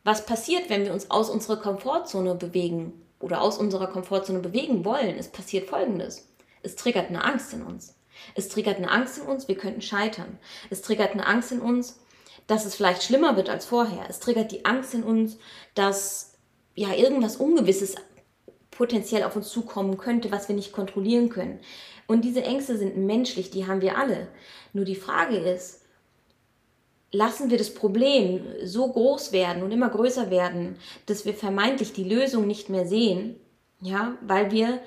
Was 0.05 0.27
passiert, 0.27 0.69
wenn 0.69 0.85
wir 0.85 0.93
uns 0.93 1.11
aus 1.11 1.31
unserer 1.31 1.57
Komfortzone 1.57 2.35
bewegen? 2.35 3.04
Oder 3.25 3.41
aus 3.41 3.57
unserer 3.57 3.87
Komfortzone 3.87 4.41
bewegen 4.41 4.85
wollen, 4.85 5.17
es 5.19 5.29
passiert 5.29 5.71
Folgendes. 5.71 6.29
Es 6.63 6.77
triggert 6.77 7.09
eine 7.09 7.25
Angst 7.25 7.55
in 7.55 7.63
uns. 7.63 7.97
Es 8.35 8.51
triggert 8.51 8.77
eine 8.77 8.91
Angst 8.91 9.17
in 9.19 9.25
uns, 9.25 9.49
wir 9.49 9.57
könnten 9.57 9.81
scheitern. 9.81 10.39
Es 10.69 10.83
triggert 10.83 11.13
eine 11.13 11.27
Angst 11.27 11.51
in 11.51 11.61
uns, 11.61 11.99
dass 12.47 12.67
es 12.67 12.75
vielleicht 12.75 13.03
schlimmer 13.03 13.37
wird 13.37 13.49
als 13.49 13.65
vorher. 13.65 14.05
Es 14.11 14.21
triggert 14.21 14.53
die 14.53 14.67
Angst 14.67 14.93
in 14.93 15.03
uns, 15.03 15.39
dass 15.75 16.35
ja 16.75 16.93
irgendwas 16.93 17.37
Ungewisses 17.37 17.95
potenziell 18.71 19.25
auf 19.25 19.37
uns 19.37 19.49
zukommen 19.49 19.97
könnte, 19.97 20.31
was 20.31 20.49
wir 20.49 20.55
nicht 20.55 20.73
kontrollieren 20.73 21.31
können. 21.31 21.61
Und 22.07 22.27
diese 22.27 22.43
Ängste 22.43 22.77
sind 22.77 22.99
menschlich, 22.99 23.51
die 23.51 23.67
haben 23.67 23.81
wir 23.81 23.97
alle. 23.97 24.29
Nur 24.75 24.85
die 24.85 24.97
Frage 24.97 25.39
ist, 25.39 25.81
lassen 27.15 27.51
wir 27.51 27.59
das 27.59 27.73
Problem 27.73 28.45
so 28.65 28.89
groß 28.89 29.33
werden 29.33 29.63
und 29.63 29.71
immer 29.73 29.89
größer 29.89 30.31
werden, 30.31 30.77
dass 31.07 31.25
wir 31.25 31.35
vermeintlich 31.35 31.93
die 31.93 32.05
Lösung 32.05 32.47
nicht 32.47 32.69
mehr 32.69 32.87
sehen, 32.87 33.37
ja, 33.81 34.17
weil 34.21 34.51
wir 34.51 34.81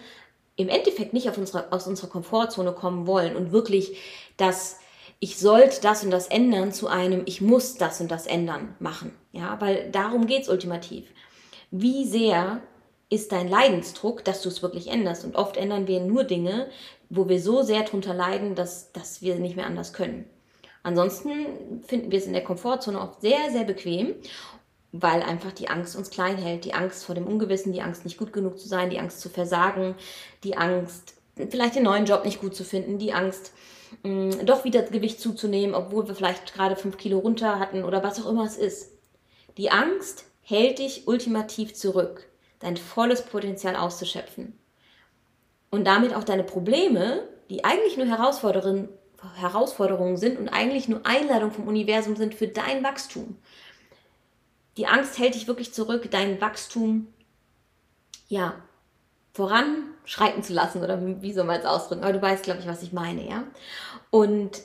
im 0.56 0.70
Endeffekt 0.70 1.14
nicht 1.14 1.36
unsere, 1.38 1.72
aus 1.72 1.88
unserer 1.88 2.10
Komfortzone 2.10 2.74
kommen 2.74 3.08
wollen 3.08 3.36
und 3.36 3.52
wirklich 3.52 3.98
das 4.38 4.80
ich 5.20 5.40
sollte 5.40 5.82
das 5.82 6.04
und 6.04 6.12
das 6.12 6.28
ändern 6.28 6.72
zu 6.72 6.88
einem 6.88 7.24
ich 7.26 7.42
muss 7.42 7.76
das 7.76 8.02
und 8.02 8.12
das 8.12 8.28
ändern 8.28 8.76
machen, 8.80 9.16
ja, 9.32 9.60
weil 9.62 9.90
darum 9.92 10.28
geht 10.28 10.44
es 10.44 10.50
ultimativ. 10.50 11.06
Wie 11.72 12.06
sehr 12.06 12.62
ist 13.10 13.32
dein 13.32 13.48
Leidensdruck, 13.48 14.24
dass 14.26 14.42
du 14.42 14.50
es 14.50 14.62
wirklich 14.62 14.88
änderst? 14.88 15.24
Und 15.26 15.36
oft 15.36 15.58
ändern 15.58 15.88
wir 15.88 16.02
nur 16.02 16.24
Dinge, 16.24 16.68
wo 17.10 17.30
wir 17.30 17.42
so 17.42 17.62
sehr 17.62 17.84
drunter 17.84 18.14
leiden, 18.14 18.56
dass, 18.56 18.92
dass 18.92 19.22
wir 19.22 19.36
nicht 19.36 19.56
mehr 19.56 19.66
anders 19.66 19.94
können. 19.94 20.26
Ansonsten 20.88 21.84
finden 21.86 22.12
wir 22.12 22.18
es 22.18 22.28
in 22.28 22.32
der 22.32 22.46
Komfortzone 22.46 23.02
oft 23.02 23.20
sehr, 23.20 23.52
sehr 23.52 23.66
bequem, 23.66 24.16
weil 24.94 25.22
einfach 25.22 25.52
die 25.52 25.68
Angst 25.68 25.98
uns 25.98 26.10
klein 26.10 26.38
hält. 26.38 26.64
Die 26.64 26.74
Angst 26.74 27.04
vor 27.04 27.14
dem 27.14 27.28
Ungewissen, 27.28 27.74
die 27.74 27.82
Angst 27.82 28.06
nicht 28.06 28.18
gut 28.18 28.32
genug 28.32 28.58
zu 28.58 28.70
sein, 28.70 28.90
die 28.90 28.98
Angst 28.98 29.20
zu 29.20 29.28
versagen, 29.28 29.96
die 30.46 30.56
Angst 30.56 31.16
vielleicht 31.50 31.76
den 31.76 31.84
neuen 31.84 32.06
Job 32.06 32.24
nicht 32.24 32.40
gut 32.40 32.56
zu 32.56 32.64
finden, 32.64 33.00
die 33.00 33.12
Angst 33.12 33.52
mh, 34.04 34.38
mm, 34.38 34.46
doch 34.46 34.64
wieder 34.64 34.82
Gewicht 34.82 35.20
zuzunehmen, 35.20 35.76
obwohl 35.76 36.08
wir 36.08 36.16
vielleicht 36.16 36.54
gerade 36.54 36.78
fünf 36.78 36.96
Kilo 36.96 37.20
runter 37.20 37.60
hatten 37.60 37.84
oder 37.84 38.02
was 38.02 38.24
auch 38.24 38.30
immer 38.30 38.46
es 38.46 38.56
ist. 38.56 38.94
Die 39.58 39.70
Angst 39.70 40.24
hält 40.42 40.80
dich 40.80 41.06
ultimativ 41.06 41.74
zurück, 41.74 42.30
dein 42.60 42.78
volles 42.78 43.24
Potenzial 43.24 43.76
auszuschöpfen. 43.76 44.58
Und 45.70 45.86
damit 45.86 46.16
auch 46.16 46.24
deine 46.24 46.46
Probleme, 46.46 47.28
die 47.50 47.66
eigentlich 47.66 47.98
nur 47.98 48.08
Herausforderungen 48.08 48.88
Herausforderungen 49.36 50.18
sind 50.18 50.40
und 50.40 50.50
eigentlich 50.50 50.88
nur 50.88 51.06
Einladungen 51.06 51.54
vom 51.54 51.68
Universum 51.68 52.16
sind 52.16 52.34
für 52.34 52.48
dein 52.48 52.84
Wachstum. 52.84 53.38
Die 54.78 54.88
Angst 54.88 55.18
hält 55.18 55.36
dich 55.36 55.48
wirklich 55.48 55.74
zurück, 55.74 56.10
dein 56.12 56.40
Wachstum, 56.40 57.08
ja, 58.28 58.56
voranschreiten 59.34 60.44
zu 60.44 60.54
lassen 60.54 60.84
oder 60.84 61.00
wie 61.22 61.34
soll 61.34 61.46
man 61.46 61.60
es 61.60 61.66
ausdrücken? 61.66 62.04
Aber 62.04 62.14
du 62.14 62.22
weißt, 62.22 62.44
glaube 62.44 62.60
ich, 62.60 62.68
was 62.68 62.82
ich 62.82 62.92
meine, 62.92 63.28
ja? 63.28 63.44
Und 64.10 64.62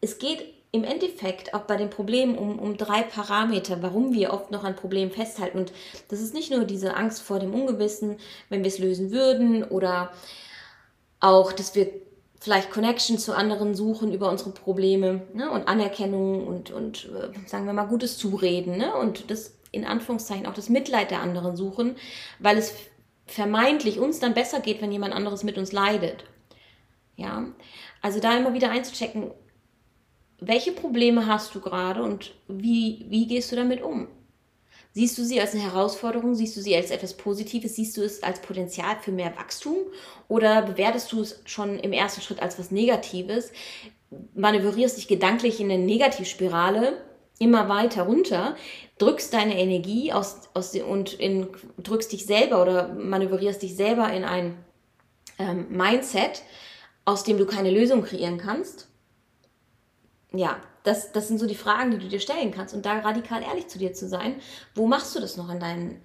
es 0.00 0.18
geht 0.18 0.44
im 0.72 0.84
Endeffekt 0.84 1.54
auch 1.54 1.62
bei 1.62 1.76
den 1.76 1.90
Problemen 1.90 2.36
um, 2.36 2.58
um 2.58 2.76
drei 2.76 3.02
Parameter, 3.02 3.82
warum 3.82 4.14
wir 4.14 4.32
oft 4.32 4.50
noch 4.50 4.64
an 4.64 4.74
Problemen 4.74 5.10
festhalten. 5.10 5.58
Und 5.58 5.72
das 6.08 6.20
ist 6.20 6.34
nicht 6.34 6.50
nur 6.50 6.64
diese 6.64 6.96
Angst 6.96 7.22
vor 7.22 7.38
dem 7.38 7.54
Ungewissen, 7.54 8.16
wenn 8.48 8.62
wir 8.64 8.68
es 8.68 8.78
lösen 8.78 9.12
würden, 9.12 9.64
oder 9.64 10.12
auch, 11.20 11.52
dass 11.52 11.74
wir 11.74 11.92
vielleicht 12.42 12.72
Connection 12.72 13.18
zu 13.18 13.36
anderen 13.36 13.76
suchen 13.76 14.12
über 14.12 14.28
unsere 14.28 14.50
Probleme 14.50 15.22
ne? 15.32 15.48
und 15.48 15.68
Anerkennung 15.68 16.44
und, 16.44 16.72
und 16.72 17.08
äh, 17.10 17.48
sagen 17.48 17.66
wir 17.66 17.72
mal 17.72 17.84
gutes 17.84 18.18
Zureden 18.18 18.76
ne? 18.76 18.94
und 18.96 19.30
das 19.30 19.54
in 19.70 19.84
Anführungszeichen 19.84 20.46
auch 20.46 20.54
das 20.54 20.68
Mitleid 20.68 21.12
der 21.12 21.22
anderen 21.22 21.56
suchen, 21.56 21.94
weil 22.40 22.58
es 22.58 22.74
vermeintlich 23.26 24.00
uns 24.00 24.18
dann 24.18 24.34
besser 24.34 24.58
geht, 24.58 24.82
wenn 24.82 24.90
jemand 24.90 25.14
anderes 25.14 25.44
mit 25.44 25.56
uns 25.56 25.70
leidet. 25.70 26.24
Ja, 27.14 27.46
also 28.00 28.18
da 28.18 28.36
immer 28.36 28.54
wieder 28.54 28.70
einzuchecken, 28.70 29.30
welche 30.40 30.72
Probleme 30.72 31.26
hast 31.26 31.54
du 31.54 31.60
gerade 31.60 32.02
und 32.02 32.34
wie, 32.48 33.06
wie 33.08 33.28
gehst 33.28 33.52
du 33.52 33.56
damit 33.56 33.82
um? 33.82 34.08
Siehst 34.94 35.16
du 35.16 35.24
sie 35.24 35.40
als 35.40 35.54
eine 35.54 35.62
Herausforderung? 35.62 36.34
Siehst 36.34 36.56
du 36.56 36.60
sie 36.60 36.76
als 36.76 36.90
etwas 36.90 37.14
Positives? 37.14 37.76
Siehst 37.76 37.96
du 37.96 38.02
es 38.02 38.22
als 38.22 38.40
Potenzial 38.40 38.96
für 39.00 39.10
mehr 39.10 39.34
Wachstum? 39.36 39.76
Oder 40.28 40.62
bewertest 40.62 41.12
du 41.12 41.20
es 41.20 41.40
schon 41.44 41.78
im 41.78 41.92
ersten 41.92 42.20
Schritt 42.20 42.40
als 42.40 42.58
was 42.58 42.70
Negatives? 42.70 43.52
Manövrierst 44.34 44.98
dich 44.98 45.08
gedanklich 45.08 45.60
in 45.60 45.70
eine 45.70 45.82
Negativspirale 45.82 47.02
immer 47.38 47.68
weiter 47.68 48.04
runter, 48.04 48.54
drückst 48.98 49.32
deine 49.32 49.58
Energie 49.58 50.12
aus, 50.12 50.42
aus 50.54 50.76
und 50.76 51.14
in, 51.14 51.48
drückst 51.78 52.12
dich 52.12 52.26
selber 52.26 52.62
oder 52.62 52.88
manövrierst 52.88 53.62
dich 53.62 53.74
selber 53.74 54.12
in 54.12 54.22
ein 54.22 54.56
ähm, 55.38 55.66
Mindset, 55.70 56.42
aus 57.04 57.24
dem 57.24 57.38
du 57.38 57.46
keine 57.46 57.70
Lösung 57.70 58.02
kreieren 58.02 58.38
kannst 58.38 58.88
ja, 60.32 60.56
das, 60.84 61.12
das 61.12 61.28
sind 61.28 61.38
so 61.38 61.46
die 61.46 61.54
Fragen, 61.54 61.92
die 61.92 61.98
du 61.98 62.08
dir 62.08 62.20
stellen 62.20 62.50
kannst. 62.50 62.74
Und 62.74 62.84
da 62.84 62.98
radikal 62.98 63.42
ehrlich 63.42 63.68
zu 63.68 63.78
dir 63.78 63.92
zu 63.92 64.08
sein, 64.08 64.36
wo 64.74 64.86
machst 64.86 65.14
du 65.14 65.20
das 65.20 65.36
noch 65.36 65.50
in 65.50 65.60
deinen 65.60 66.02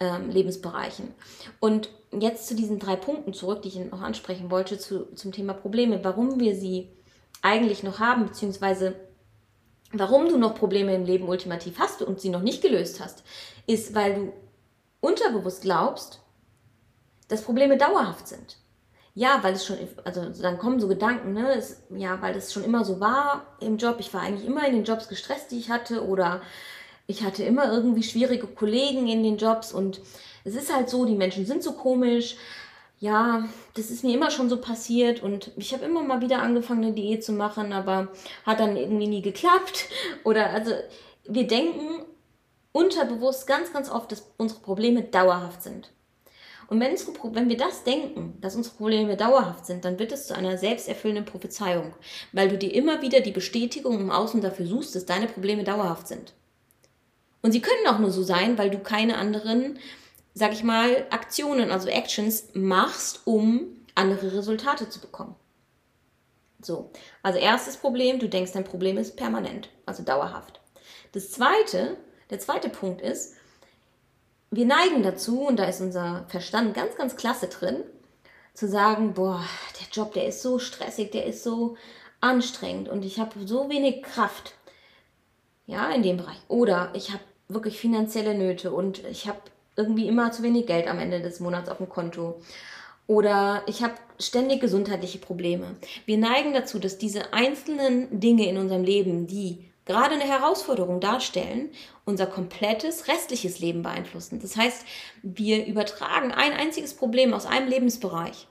ähm, 0.00 0.30
Lebensbereichen? 0.30 1.14
Und 1.60 1.90
jetzt 2.10 2.46
zu 2.46 2.54
diesen 2.54 2.78
drei 2.78 2.96
Punkten 2.96 3.34
zurück, 3.34 3.62
die 3.62 3.68
ich 3.68 3.76
noch 3.76 4.00
ansprechen 4.00 4.50
wollte, 4.50 4.78
zu, 4.78 5.14
zum 5.14 5.32
Thema 5.32 5.52
Probleme, 5.52 6.02
warum 6.02 6.40
wir 6.40 6.54
sie 6.54 6.88
eigentlich 7.42 7.82
noch 7.82 7.98
haben, 7.98 8.26
beziehungsweise 8.26 8.94
warum 9.92 10.28
du 10.28 10.38
noch 10.38 10.54
Probleme 10.54 10.94
im 10.94 11.04
Leben 11.04 11.28
ultimativ 11.28 11.78
hast 11.78 12.02
und 12.02 12.20
sie 12.20 12.30
noch 12.30 12.42
nicht 12.42 12.62
gelöst 12.62 13.00
hast, 13.00 13.22
ist, 13.66 13.94
weil 13.94 14.14
du 14.14 14.32
unterbewusst 15.00 15.62
glaubst, 15.62 16.20
dass 17.28 17.42
Probleme 17.42 17.76
dauerhaft 17.76 18.28
sind. 18.28 18.58
Ja, 19.16 19.38
weil 19.42 19.54
es 19.54 19.64
schon, 19.64 19.76
also 20.04 20.42
dann 20.42 20.58
kommen 20.58 20.80
so 20.80 20.88
Gedanken, 20.88 21.34
ne, 21.34 21.54
es, 21.54 21.82
ja, 21.90 22.20
weil 22.20 22.36
es 22.36 22.52
schon 22.52 22.64
immer 22.64 22.84
so 22.84 22.98
war 22.98 23.56
im 23.60 23.76
Job. 23.76 23.96
Ich 24.00 24.12
war 24.12 24.22
eigentlich 24.22 24.46
immer 24.46 24.66
in 24.66 24.74
den 24.74 24.84
Jobs 24.84 25.08
gestresst, 25.08 25.52
die 25.52 25.58
ich 25.58 25.70
hatte, 25.70 26.04
oder 26.04 26.42
ich 27.06 27.22
hatte 27.22 27.44
immer 27.44 27.70
irgendwie 27.70 28.02
schwierige 28.02 28.46
Kollegen 28.48 29.06
in 29.08 29.22
den 29.22 29.36
Jobs 29.36 29.72
und 29.72 30.00
es 30.44 30.54
ist 30.56 30.74
halt 30.74 30.90
so, 30.90 31.04
die 31.04 31.14
Menschen 31.14 31.46
sind 31.46 31.62
so 31.62 31.72
komisch. 31.72 32.36
Ja, 32.98 33.48
das 33.74 33.90
ist 33.90 34.04
mir 34.04 34.14
immer 34.14 34.30
schon 34.30 34.48
so 34.48 34.60
passiert 34.60 35.22
und 35.22 35.50
ich 35.56 35.72
habe 35.74 35.84
immer 35.84 36.02
mal 36.02 36.20
wieder 36.20 36.40
angefangen, 36.40 36.84
eine 36.84 36.92
Diät 36.94 37.24
zu 37.24 37.32
machen, 37.32 37.72
aber 37.72 38.08
hat 38.46 38.60
dann 38.60 38.76
irgendwie 38.76 39.08
nie 39.08 39.22
geklappt. 39.22 39.86
Oder 40.24 40.50
also 40.50 40.72
wir 41.24 41.46
denken 41.46 42.04
unterbewusst 42.72 43.46
ganz, 43.46 43.72
ganz 43.72 43.90
oft, 43.90 44.12
dass 44.12 44.32
unsere 44.38 44.60
Probleme 44.60 45.02
dauerhaft 45.02 45.62
sind. 45.62 45.90
Und 46.68 46.80
wenn, 46.80 46.92
es, 46.92 47.06
wenn 47.06 47.48
wir 47.48 47.56
das 47.56 47.84
denken, 47.84 48.38
dass 48.40 48.56
unsere 48.56 48.76
Probleme 48.76 49.16
dauerhaft 49.16 49.66
sind, 49.66 49.84
dann 49.84 49.98
wird 49.98 50.12
es 50.12 50.26
zu 50.26 50.34
einer 50.34 50.58
selbsterfüllenden 50.58 51.24
Prophezeiung, 51.24 51.94
weil 52.32 52.48
du 52.48 52.58
dir 52.58 52.74
immer 52.74 53.02
wieder 53.02 53.20
die 53.20 53.32
Bestätigung 53.32 53.98
im 54.00 54.10
Außen 54.10 54.40
dafür 54.40 54.66
suchst, 54.66 54.94
dass 54.94 55.06
deine 55.06 55.26
Probleme 55.26 55.64
dauerhaft 55.64 56.08
sind. 56.08 56.32
Und 57.42 57.52
sie 57.52 57.60
können 57.60 57.86
auch 57.86 57.98
nur 57.98 58.10
so 58.10 58.22
sein, 58.22 58.56
weil 58.56 58.70
du 58.70 58.78
keine 58.78 59.18
anderen, 59.18 59.78
sag 60.32 60.52
ich 60.52 60.64
mal, 60.64 61.06
Aktionen, 61.10 61.70
also 61.70 61.88
Actions 61.88 62.48
machst, 62.54 63.20
um 63.26 63.84
andere 63.94 64.34
Resultate 64.36 64.88
zu 64.88 65.00
bekommen. 65.00 65.36
So, 66.62 66.90
also 67.22 67.38
erstes 67.38 67.76
Problem, 67.76 68.18
du 68.18 68.28
denkst, 68.28 68.52
dein 68.52 68.64
Problem 68.64 68.96
ist 68.96 69.16
permanent, 69.16 69.68
also 69.84 70.02
dauerhaft. 70.02 70.60
Das 71.12 71.30
zweite, 71.30 71.98
der 72.30 72.38
zweite 72.38 72.70
Punkt 72.70 73.02
ist, 73.02 73.34
wir 74.56 74.66
neigen 74.66 75.02
dazu, 75.02 75.46
und 75.46 75.58
da 75.58 75.64
ist 75.64 75.80
unser 75.80 76.24
Verstand 76.28 76.74
ganz, 76.74 76.96
ganz 76.96 77.16
klasse 77.16 77.48
drin, 77.48 77.82
zu 78.54 78.68
sagen, 78.68 79.14
boah, 79.14 79.42
der 79.80 79.88
Job, 79.92 80.12
der 80.14 80.26
ist 80.26 80.42
so 80.42 80.58
stressig, 80.58 81.10
der 81.10 81.26
ist 81.26 81.42
so 81.42 81.76
anstrengend 82.20 82.88
und 82.88 83.04
ich 83.04 83.18
habe 83.18 83.46
so 83.46 83.68
wenig 83.68 84.02
Kraft. 84.02 84.54
Ja, 85.66 85.90
in 85.90 86.02
dem 86.02 86.18
Bereich. 86.18 86.36
Oder 86.48 86.90
ich 86.94 87.10
habe 87.10 87.22
wirklich 87.48 87.78
finanzielle 87.78 88.34
Nöte 88.34 88.70
und 88.70 89.02
ich 89.04 89.26
habe 89.26 89.38
irgendwie 89.76 90.08
immer 90.08 90.30
zu 90.30 90.42
wenig 90.42 90.66
Geld 90.66 90.86
am 90.86 90.98
Ende 90.98 91.20
des 91.20 91.40
Monats 91.40 91.68
auf 91.68 91.78
dem 91.78 91.88
Konto. 91.88 92.40
Oder 93.06 93.62
ich 93.66 93.82
habe 93.82 93.94
ständig 94.18 94.60
gesundheitliche 94.60 95.18
Probleme. 95.18 95.76
Wir 96.06 96.18
neigen 96.18 96.54
dazu, 96.54 96.78
dass 96.78 96.96
diese 96.96 97.32
einzelnen 97.32 98.20
Dinge 98.20 98.48
in 98.48 98.58
unserem 98.58 98.84
Leben, 98.84 99.26
die 99.26 99.70
gerade 99.86 100.14
eine 100.14 100.24
Herausforderung 100.24 101.00
darstellen, 101.00 101.70
unser 102.04 102.26
komplettes 102.26 103.08
restliches 103.08 103.58
Leben 103.58 103.82
beeinflussen. 103.82 104.40
Das 104.40 104.56
heißt, 104.56 104.84
wir 105.22 105.66
übertragen 105.66 106.32
ein 106.32 106.52
einziges 106.52 106.94
Problem 106.94 107.34
aus 107.34 107.46
einem 107.46 107.68
Lebensbereich 107.68 108.46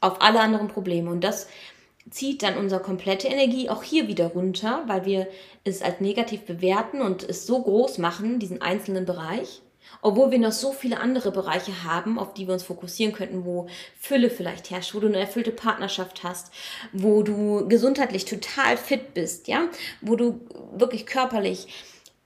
auf 0.00 0.20
alle 0.20 0.40
anderen 0.40 0.68
Probleme 0.68 1.10
und 1.10 1.22
das 1.22 1.46
zieht 2.10 2.42
dann 2.42 2.56
unsere 2.56 2.82
komplette 2.82 3.28
Energie 3.28 3.70
auch 3.70 3.84
hier 3.84 4.08
wieder 4.08 4.28
runter, 4.28 4.82
weil 4.86 5.04
wir 5.04 5.28
es 5.64 5.82
als 5.82 6.00
negativ 6.00 6.42
bewerten 6.42 7.00
und 7.00 7.22
es 7.22 7.46
so 7.46 7.62
groß 7.62 7.98
machen, 7.98 8.40
diesen 8.40 8.60
einzelnen 8.60 9.06
Bereich 9.06 9.62
obwohl 10.00 10.30
wir 10.30 10.38
noch 10.38 10.52
so 10.52 10.72
viele 10.72 11.00
andere 11.00 11.30
Bereiche 11.30 11.84
haben, 11.84 12.18
auf 12.18 12.34
die 12.34 12.46
wir 12.46 12.54
uns 12.54 12.64
fokussieren 12.64 13.14
könnten, 13.14 13.44
wo 13.44 13.68
Fülle 13.98 14.30
vielleicht 14.30 14.70
herrscht, 14.70 14.94
wo 14.94 15.00
du 15.00 15.06
eine 15.06 15.20
erfüllte 15.20 15.52
Partnerschaft 15.52 16.24
hast, 16.24 16.52
wo 16.92 17.22
du 17.22 17.68
gesundheitlich 17.68 18.24
total 18.24 18.76
fit 18.76 19.14
bist, 19.14 19.48
ja, 19.48 19.68
wo 20.00 20.16
du 20.16 20.40
wirklich 20.74 21.06
körperlich 21.06 21.68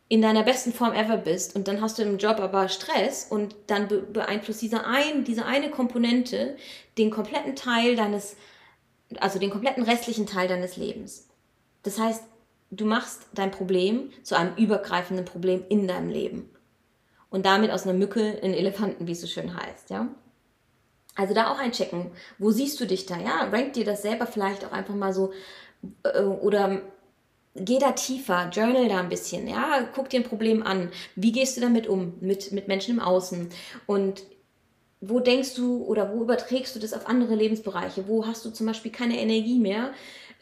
in 0.08 0.22
deiner 0.22 0.44
besten 0.44 0.72
Form 0.72 0.92
ever 0.92 1.16
bist 1.16 1.56
und 1.56 1.66
dann 1.66 1.80
hast 1.80 1.98
du 1.98 2.02
im 2.02 2.18
Job 2.18 2.38
aber 2.38 2.68
Stress 2.68 3.26
und 3.28 3.56
dann 3.66 3.88
be 3.88 4.02
beeinflusst 4.02 4.62
diese, 4.62 4.86
ein, 4.86 5.24
diese 5.24 5.44
eine 5.44 5.70
Komponente 5.70 6.56
den 6.96 7.10
kompletten 7.10 7.56
Teil 7.56 7.96
deines, 7.96 8.36
also 9.18 9.38
den 9.38 9.50
kompletten 9.50 9.82
restlichen 9.82 10.26
Teil 10.26 10.46
deines 10.46 10.76
Lebens. 10.76 11.28
Das 11.82 11.98
heißt, 11.98 12.22
du 12.70 12.84
machst 12.84 13.26
dein 13.34 13.50
Problem 13.50 14.10
zu 14.22 14.36
einem 14.36 14.54
übergreifenden 14.56 15.24
Problem 15.24 15.64
in 15.68 15.88
deinem 15.88 16.08
Leben 16.08 16.50
und 17.36 17.44
damit 17.44 17.70
aus 17.70 17.84
einer 17.84 17.92
Mücke 17.92 18.38
einen 18.42 18.54
Elefanten, 18.54 19.06
wie 19.06 19.12
es 19.12 19.20
so 19.20 19.26
schön 19.26 19.54
heißt, 19.54 19.90
ja. 19.90 20.08
Also 21.16 21.34
da 21.34 21.52
auch 21.52 21.58
einchecken, 21.58 22.10
wo 22.38 22.50
siehst 22.50 22.80
du 22.80 22.86
dich 22.86 23.04
da, 23.04 23.18
ja? 23.18 23.50
Rank 23.52 23.74
dir 23.74 23.84
das 23.84 24.00
selber 24.00 24.26
vielleicht 24.26 24.64
auch 24.64 24.72
einfach 24.72 24.94
mal 24.94 25.12
so 25.12 25.34
äh, 26.02 26.22
oder 26.22 26.80
geh 27.54 27.78
da 27.78 27.92
tiefer, 27.92 28.48
journal 28.48 28.88
da 28.88 29.00
ein 29.00 29.10
bisschen, 29.10 29.46
ja, 29.46 29.86
guck 29.94 30.08
dir 30.08 30.20
ein 30.20 30.28
Problem 30.28 30.62
an. 30.62 30.90
Wie 31.14 31.30
gehst 31.30 31.58
du 31.58 31.60
damit 31.60 31.86
um, 31.86 32.14
mit, 32.20 32.52
mit 32.52 32.68
Menschen 32.68 32.94
im 32.94 33.00
Außen? 33.00 33.50
Und 33.84 34.22
wo 35.02 35.20
denkst 35.20 35.56
du 35.56 35.84
oder 35.84 36.14
wo 36.14 36.22
überträgst 36.22 36.74
du 36.74 36.80
das 36.80 36.94
auf 36.94 37.06
andere 37.06 37.34
Lebensbereiche? 37.34 38.08
Wo 38.08 38.26
hast 38.26 38.46
du 38.46 38.50
zum 38.50 38.66
Beispiel 38.66 38.92
keine 38.92 39.20
Energie 39.20 39.58
mehr? 39.58 39.92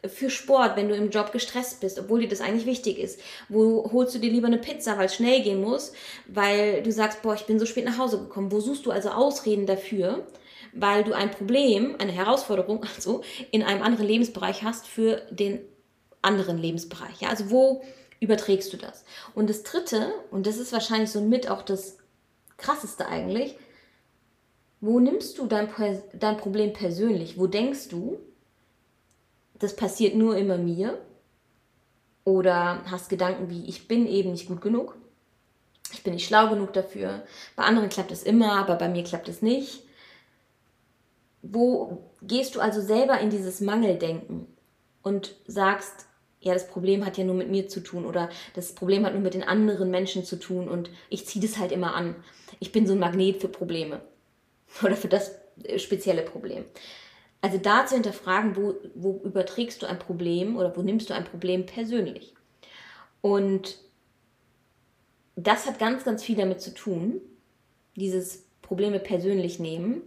Für 0.09 0.31
Sport, 0.31 0.77
wenn 0.77 0.89
du 0.89 0.95
im 0.95 1.11
Job 1.11 1.33
gestresst 1.33 1.81
bist, 1.81 1.99
obwohl 1.99 2.21
dir 2.21 2.29
das 2.29 2.41
eigentlich 2.41 2.67
wichtig 2.67 2.99
ist? 2.99 3.21
Wo 3.49 3.91
holst 3.93 4.15
du 4.15 4.19
dir 4.19 4.31
lieber 4.31 4.47
eine 4.47 4.59
Pizza, 4.59 4.99
weil 4.99 5.07
es 5.07 5.15
schnell 5.15 5.43
gehen 5.43 5.61
muss, 5.61 5.93
weil 6.27 6.83
du 6.83 6.93
sagst, 6.93 7.23
boah, 7.23 7.35
ich 7.35 7.47
bin 7.47 7.59
so 7.59 7.67
spät 7.67 7.85
nach 7.85 7.99
Hause 7.99 8.19
gekommen? 8.19 8.53
Wo 8.53 8.61
suchst 8.61 8.87
du 8.87 8.91
also 8.91 9.11
Ausreden 9.11 9.67
dafür, 9.67 10.27
weil 10.73 11.05
du 11.05 11.13
ein 11.13 11.31
Problem, 11.31 11.97
eine 11.99 12.13
Herausforderung 12.13 12.85
also 12.97 13.23
in 13.51 13.63
einem 13.63 13.83
anderen 13.83 14.07
Lebensbereich 14.07 14.63
hast 14.63 14.87
für 14.87 15.23
den 15.31 15.61
anderen 16.23 16.59
Lebensbereich? 16.59 17.21
Ja, 17.21 17.29
also 17.29 17.51
wo 17.51 17.83
überträgst 18.21 18.73
du 18.73 18.77
das? 18.77 19.05
Und 19.35 19.51
das 19.51 19.63
dritte, 19.63 20.13
und 20.31 20.47
das 20.47 20.59
ist 20.59 20.73
wahrscheinlich 20.73 21.11
so 21.11 21.21
mit 21.21 21.49
auch 21.49 21.63
das 21.63 21.99
krasseste 22.57 23.07
eigentlich, 23.07 23.57
wo 24.81 25.01
nimmst 25.01 25.39
du 25.39 25.47
dein, 25.47 25.69
dein 26.13 26.37
Problem 26.37 26.73
persönlich? 26.75 27.39
Wo 27.39 27.47
denkst 27.47 27.89
du, 27.89 28.19
das 29.65 29.77
passiert 29.77 30.15
nur 30.15 30.37
immer 30.37 30.59
mir. 30.59 30.99
Oder 32.25 32.83
hast 32.87 33.09
Gedanken 33.09 33.51
wie, 33.51 33.67
ich 33.67 33.89
bin 33.89 34.07
eben 34.07 34.33
nicht 34.33 34.47
gut 34.47 34.61
genug. 34.61 34.97
Ich 35.93 36.03
bin 36.03 36.15
nicht 36.15 36.27
schlau 36.27 36.49
genug 36.49 36.73
dafür. 36.73 37.23
Bei 37.57 37.65
anderen 37.65 37.89
klappt 37.89 38.11
es 38.11 38.23
immer, 38.23 38.53
aber 38.53 38.77
bei 38.77 38.89
mir 38.89 39.05
klappt 39.05 39.29
es 39.29 39.43
nicht. 39.43 39.83
Wo 41.43 42.11
gehst 42.23 42.55
du 42.55 42.61
also 42.61 42.81
selber 42.81 43.21
in 43.21 43.31
dieses 43.31 43.61
Mangeldenken 43.61 44.47
und 45.03 45.35
sagst, 45.47 46.07
ja, 46.41 46.53
das 46.53 46.69
Problem 46.69 47.05
hat 47.05 47.17
ja 47.17 47.25
nur 47.25 47.35
mit 47.35 47.51
mir 47.51 47.69
zu 47.69 47.81
tun 47.81 48.05
oder 48.05 48.29
das 48.55 48.75
Problem 48.75 49.05
hat 49.05 49.15
nur 49.15 49.23
mit 49.23 49.35
den 49.35 49.43
anderen 49.43 49.91
Menschen 49.91 50.25
zu 50.25 50.39
tun 50.39 50.69
und 50.69 50.91
ich 51.09 51.27
ziehe 51.27 51.45
das 51.45 51.59
halt 51.59 51.73
immer 51.73 51.95
an. 51.95 52.17
Ich 52.61 52.73
bin 52.73 52.87
so 52.87 52.93
ein 52.93 52.99
Magnet 52.99 53.41
für 53.41 53.49
Probleme 53.49 54.03
oder 54.83 54.97
für 54.97 55.09
das 55.09 55.33
spezielle 55.77 56.23
Problem. 56.23 56.65
Also 57.45 57.59
da 57.59 57.85
zu 57.85 57.93
hinterfragen, 57.93 58.57
wo, 58.57 58.75
wo 58.95 59.21
überträgst 59.23 59.83
du 59.83 59.87
ein 59.87 59.99
Problem 59.99 60.57
oder 60.57 60.75
wo 60.75 60.81
nimmst 60.81 61.11
du 61.11 61.15
ein 61.15 61.25
Problem 61.25 61.67
persönlich. 61.67 62.33
Und 63.21 63.77
das 65.37 65.67
hat 65.67 65.79
ganz, 65.79 66.05
ganz 66.05 66.25
viel 66.25 66.37
damit 66.37 66.63
zu 66.63 66.73
tun, 66.73 67.21
dieses 67.97 68.47
Probleme 68.63 68.99
persönlich 68.99 69.59
nehmen, 69.59 70.01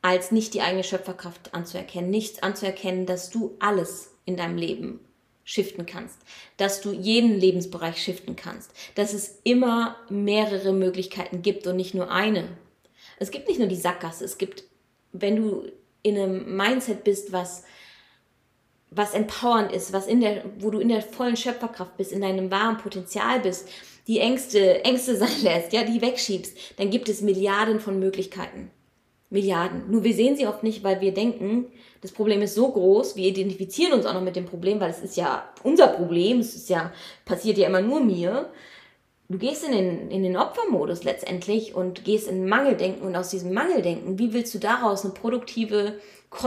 als 0.00 0.30
nicht 0.30 0.54
die 0.54 0.60
eigene 0.60 0.84
Schöpferkraft 0.84 1.54
anzuerkennen, 1.54 2.08
nicht 2.08 2.44
anzuerkennen, 2.44 3.04
dass 3.04 3.30
du 3.30 3.56
alles 3.58 4.12
in 4.26 4.36
deinem 4.36 4.58
Leben 4.58 5.00
shiften 5.42 5.86
kannst, 5.86 6.20
dass 6.56 6.82
du 6.82 6.92
jeden 6.92 7.34
Lebensbereich 7.36 8.00
shiften 8.00 8.36
kannst, 8.36 8.70
dass 8.94 9.12
es 9.12 9.40
immer 9.42 9.96
mehrere 10.08 10.72
Möglichkeiten 10.72 11.42
gibt 11.42 11.66
und 11.66 11.74
nicht 11.74 11.94
nur 11.94 12.12
eine. 12.12 12.46
Es 13.18 13.32
gibt 13.32 13.48
nicht 13.48 13.58
nur 13.58 13.66
die 13.66 13.74
Sackgasse, 13.74 14.24
es 14.24 14.38
gibt, 14.38 14.62
wenn 15.10 15.34
du 15.34 15.64
in 16.02 16.18
einem 16.18 16.56
Mindset 16.56 17.04
bist, 17.04 17.32
was 17.32 17.64
was 18.90 19.14
empowernd 19.14 19.72
ist, 19.72 19.92
was 19.92 20.06
in 20.06 20.20
der, 20.20 20.44
wo 20.58 20.70
du 20.70 20.80
in 20.80 20.88
der 20.88 21.02
vollen 21.02 21.36
Schöpferkraft 21.36 21.96
bist, 21.96 22.12
in 22.12 22.20
deinem 22.20 22.50
wahren 22.50 22.76
Potenzial 22.76 23.40
bist, 23.40 23.68
die 24.06 24.18
Ängste, 24.18 24.84
Ängste 24.84 25.16
sein 25.16 25.42
lässt, 25.42 25.72
ja, 25.72 25.84
die 25.84 26.02
wegschiebst, 26.02 26.56
dann 26.76 26.90
gibt 26.90 27.08
es 27.08 27.22
Milliarden 27.22 27.80
von 27.80 27.98
Möglichkeiten. 27.98 28.70
Milliarden. 29.32 29.88
Nur 29.88 30.02
wir 30.02 30.12
sehen 30.12 30.36
sie 30.36 30.48
oft 30.48 30.64
nicht, 30.64 30.82
weil 30.82 31.00
wir 31.00 31.14
denken, 31.14 31.66
das 32.00 32.10
Problem 32.10 32.42
ist 32.42 32.56
so 32.56 32.72
groß, 32.72 33.14
wir 33.14 33.28
identifizieren 33.28 33.92
uns 33.92 34.04
auch 34.04 34.14
noch 34.14 34.22
mit 34.22 34.34
dem 34.34 34.46
Problem, 34.46 34.80
weil 34.80 34.90
es 34.90 34.98
ist 34.98 35.16
ja 35.16 35.48
unser 35.62 35.86
Problem, 35.86 36.40
es 36.40 36.56
ist 36.56 36.68
ja, 36.68 36.92
passiert 37.24 37.56
ja 37.56 37.68
immer 37.68 37.80
nur 37.80 38.00
mir. 38.00 38.50
Du 39.30 39.38
gehst 39.38 39.62
in 39.62 39.70
den, 39.70 40.10
in 40.10 40.24
den 40.24 40.36
Opfermodus 40.36 41.04
letztendlich 41.04 41.76
und 41.76 42.04
gehst 42.04 42.26
in 42.26 42.48
Mangeldenken 42.48 43.06
und 43.06 43.14
aus 43.14 43.30
diesem 43.30 43.54
Mangeldenken, 43.54 44.18
wie 44.18 44.32
willst 44.32 44.52
du 44.54 44.58
daraus 44.58 45.04
eine 45.04 45.14
produktive 45.14 46.00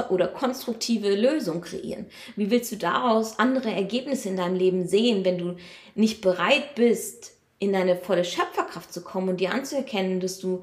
oder 0.09 0.27
konstruktive 0.27 1.15
Lösung 1.15 1.61
kreieren? 1.61 2.07
Wie 2.35 2.51
willst 2.51 2.73
du 2.73 2.75
daraus 2.75 3.39
andere 3.39 3.71
Ergebnisse 3.71 4.27
in 4.27 4.35
deinem 4.35 4.57
Leben 4.57 4.85
sehen, 4.85 5.23
wenn 5.23 5.37
du 5.37 5.55
nicht 5.95 6.19
bereit 6.19 6.75
bist, 6.75 7.37
in 7.57 7.71
deine 7.71 7.95
volle 7.95 8.25
Schöpferkraft 8.25 8.91
zu 8.91 9.01
kommen 9.01 9.29
und 9.29 9.39
dir 9.39 9.53
anzuerkennen, 9.53 10.19
dass 10.19 10.39
du 10.39 10.59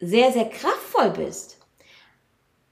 sehr, 0.00 0.32
sehr 0.32 0.46
kraftvoll 0.46 1.10
bist. 1.10 1.58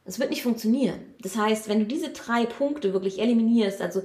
Es 0.05 0.19
wird 0.19 0.31
nicht 0.31 0.43
funktionieren. 0.43 1.15
Das 1.21 1.37
heißt, 1.37 1.69
wenn 1.69 1.79
du 1.79 1.87
diese 1.87 2.11
drei 2.11 2.45
Punkte 2.45 2.93
wirklich 2.93 3.21
eliminierst, 3.21 3.81
also 3.81 4.03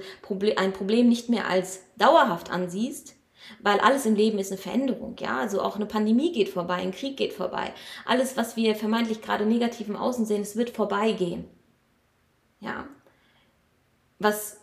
ein 0.56 0.72
Problem 0.72 1.08
nicht 1.08 1.28
mehr 1.28 1.48
als 1.48 1.80
dauerhaft 1.96 2.52
ansiehst, 2.52 3.16
weil 3.60 3.80
alles 3.80 4.06
im 4.06 4.14
Leben 4.14 4.38
ist 4.38 4.52
eine 4.52 4.60
Veränderung, 4.60 5.16
ja, 5.18 5.38
also 5.38 5.60
auch 5.60 5.76
eine 5.76 5.86
Pandemie 5.86 6.32
geht 6.32 6.48
vorbei, 6.48 6.76
ein 6.76 6.92
Krieg 6.92 7.16
geht 7.16 7.32
vorbei. 7.32 7.72
Alles, 8.04 8.36
was 8.36 8.56
wir 8.56 8.74
vermeintlich 8.76 9.22
gerade 9.22 9.46
negativ 9.46 9.88
im 9.88 9.96
Außen 9.96 10.24
sehen, 10.24 10.42
es 10.42 10.56
wird 10.56 10.70
vorbeigehen. 10.70 11.44
Ja. 12.60 12.86
Was 14.18 14.60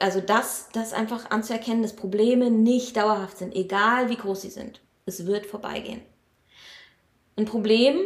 also 0.00 0.20
das, 0.20 0.68
das 0.72 0.92
einfach 0.92 1.30
anzuerkennen, 1.30 1.82
dass 1.82 1.96
Probleme 1.96 2.50
nicht 2.50 2.96
dauerhaft 2.96 3.38
sind, 3.38 3.54
egal 3.54 4.10
wie 4.10 4.16
groß 4.16 4.42
sie 4.42 4.50
sind. 4.50 4.80
Es 5.04 5.26
wird 5.26 5.46
vorbeigehen. 5.46 6.02
Ein 7.36 7.44
Problem 7.44 7.96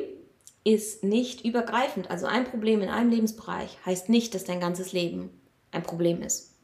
ist 0.64 1.04
nicht 1.04 1.44
übergreifend. 1.44 2.10
Also 2.10 2.26
ein 2.26 2.44
Problem 2.44 2.82
in 2.82 2.88
einem 2.88 3.10
Lebensbereich 3.10 3.78
heißt 3.86 4.08
nicht, 4.08 4.34
dass 4.34 4.44
dein 4.44 4.60
ganzes 4.60 4.92
Leben 4.92 5.30
ein 5.70 5.82
Problem 5.82 6.22
ist 6.22 6.54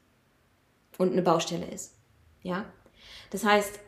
und 0.98 1.12
eine 1.12 1.22
Baustelle 1.22 1.66
ist. 1.66 1.94
Ja? 2.42 2.66
Das 3.30 3.44
heißt, 3.44 3.78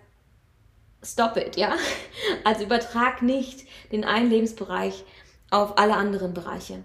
stop 1.02 1.36
it, 1.36 1.56
ja? 1.56 1.76
Also 2.44 2.64
übertrag 2.64 3.22
nicht 3.22 3.66
den 3.92 4.04
einen 4.04 4.30
Lebensbereich 4.30 5.04
auf 5.50 5.78
alle 5.78 5.94
anderen 5.94 6.34
Bereiche. 6.34 6.84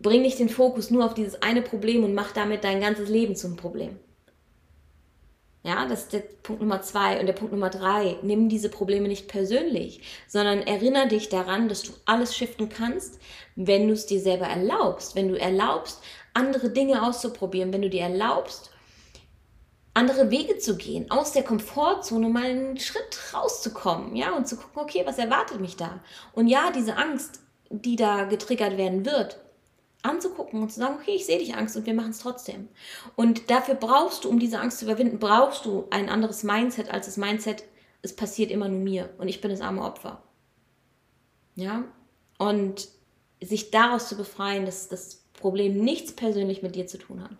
Bring 0.00 0.22
nicht 0.22 0.38
den 0.38 0.48
Fokus 0.48 0.90
nur 0.90 1.04
auf 1.04 1.14
dieses 1.14 1.42
eine 1.42 1.62
Problem 1.62 2.04
und 2.04 2.14
mach 2.14 2.32
damit 2.32 2.64
dein 2.64 2.80
ganzes 2.80 3.08
Leben 3.08 3.36
zum 3.36 3.56
Problem. 3.56 3.98
Ja, 5.66 5.86
das 5.86 6.02
ist 6.02 6.12
der 6.12 6.18
Punkt 6.18 6.60
Nummer 6.60 6.82
zwei. 6.82 7.18
Und 7.18 7.26
der 7.26 7.32
Punkt 7.32 7.52
Nummer 7.52 7.70
drei, 7.70 8.18
nimm 8.20 8.50
diese 8.50 8.68
Probleme 8.68 9.08
nicht 9.08 9.28
persönlich, 9.28 10.02
sondern 10.28 10.60
erinnere 10.60 11.08
dich 11.08 11.30
daran, 11.30 11.70
dass 11.70 11.82
du 11.82 11.92
alles 12.04 12.36
shiften 12.36 12.68
kannst, 12.68 13.18
wenn 13.56 13.88
du 13.88 13.94
es 13.94 14.04
dir 14.04 14.20
selber 14.20 14.44
erlaubst. 14.44 15.14
Wenn 15.14 15.28
du 15.28 15.40
erlaubst, 15.40 16.02
andere 16.34 16.68
Dinge 16.68 17.02
auszuprobieren, 17.02 17.72
wenn 17.72 17.80
du 17.80 17.88
dir 17.88 18.02
erlaubst, 18.02 18.72
andere 19.94 20.30
Wege 20.30 20.58
zu 20.58 20.76
gehen, 20.76 21.10
aus 21.10 21.32
der 21.32 21.44
Komfortzone 21.44 22.28
mal 22.28 22.44
einen 22.44 22.78
Schritt 22.78 23.32
rauszukommen, 23.32 24.16
ja, 24.16 24.36
und 24.36 24.48
zu 24.48 24.56
gucken, 24.56 24.82
okay, 24.82 25.02
was 25.06 25.18
erwartet 25.18 25.60
mich 25.60 25.76
da? 25.76 26.00
Und 26.32 26.48
ja, 26.48 26.72
diese 26.72 26.96
Angst, 26.96 27.40
die 27.70 27.96
da 27.96 28.24
getriggert 28.24 28.76
werden 28.76 29.06
wird, 29.06 29.40
anzugucken 30.02 30.60
und 30.60 30.70
zu 30.70 30.80
sagen, 30.80 30.96
okay, 31.00 31.12
ich 31.14 31.26
sehe 31.26 31.38
dich 31.38 31.54
Angst 31.54 31.76
und 31.76 31.86
wir 31.86 31.94
machen 31.94 32.10
es 32.10 32.18
trotzdem. 32.18 32.68
Und 33.16 33.50
dafür 33.50 33.74
brauchst 33.74 34.24
du, 34.24 34.28
um 34.28 34.38
diese 34.38 34.60
Angst 34.60 34.78
zu 34.78 34.84
überwinden, 34.84 35.18
brauchst 35.18 35.64
du 35.64 35.86
ein 35.90 36.08
anderes 36.08 36.42
Mindset 36.42 36.90
als 36.90 37.06
das 37.06 37.16
Mindset, 37.16 37.64
es 38.02 38.14
passiert 38.14 38.50
immer 38.50 38.68
nur 38.68 38.80
mir 38.80 39.10
und 39.16 39.28
ich 39.28 39.40
bin 39.40 39.50
das 39.50 39.62
arme 39.62 39.82
Opfer. 39.82 40.22
Ja? 41.54 41.84
Und 42.38 42.88
sich 43.40 43.70
daraus 43.70 44.08
zu 44.08 44.16
befreien, 44.16 44.66
dass 44.66 44.88
das 44.88 45.24
Problem 45.32 45.78
nichts 45.78 46.12
persönlich 46.12 46.62
mit 46.62 46.74
dir 46.74 46.86
zu 46.86 46.98
tun 46.98 47.22
hat. 47.22 47.36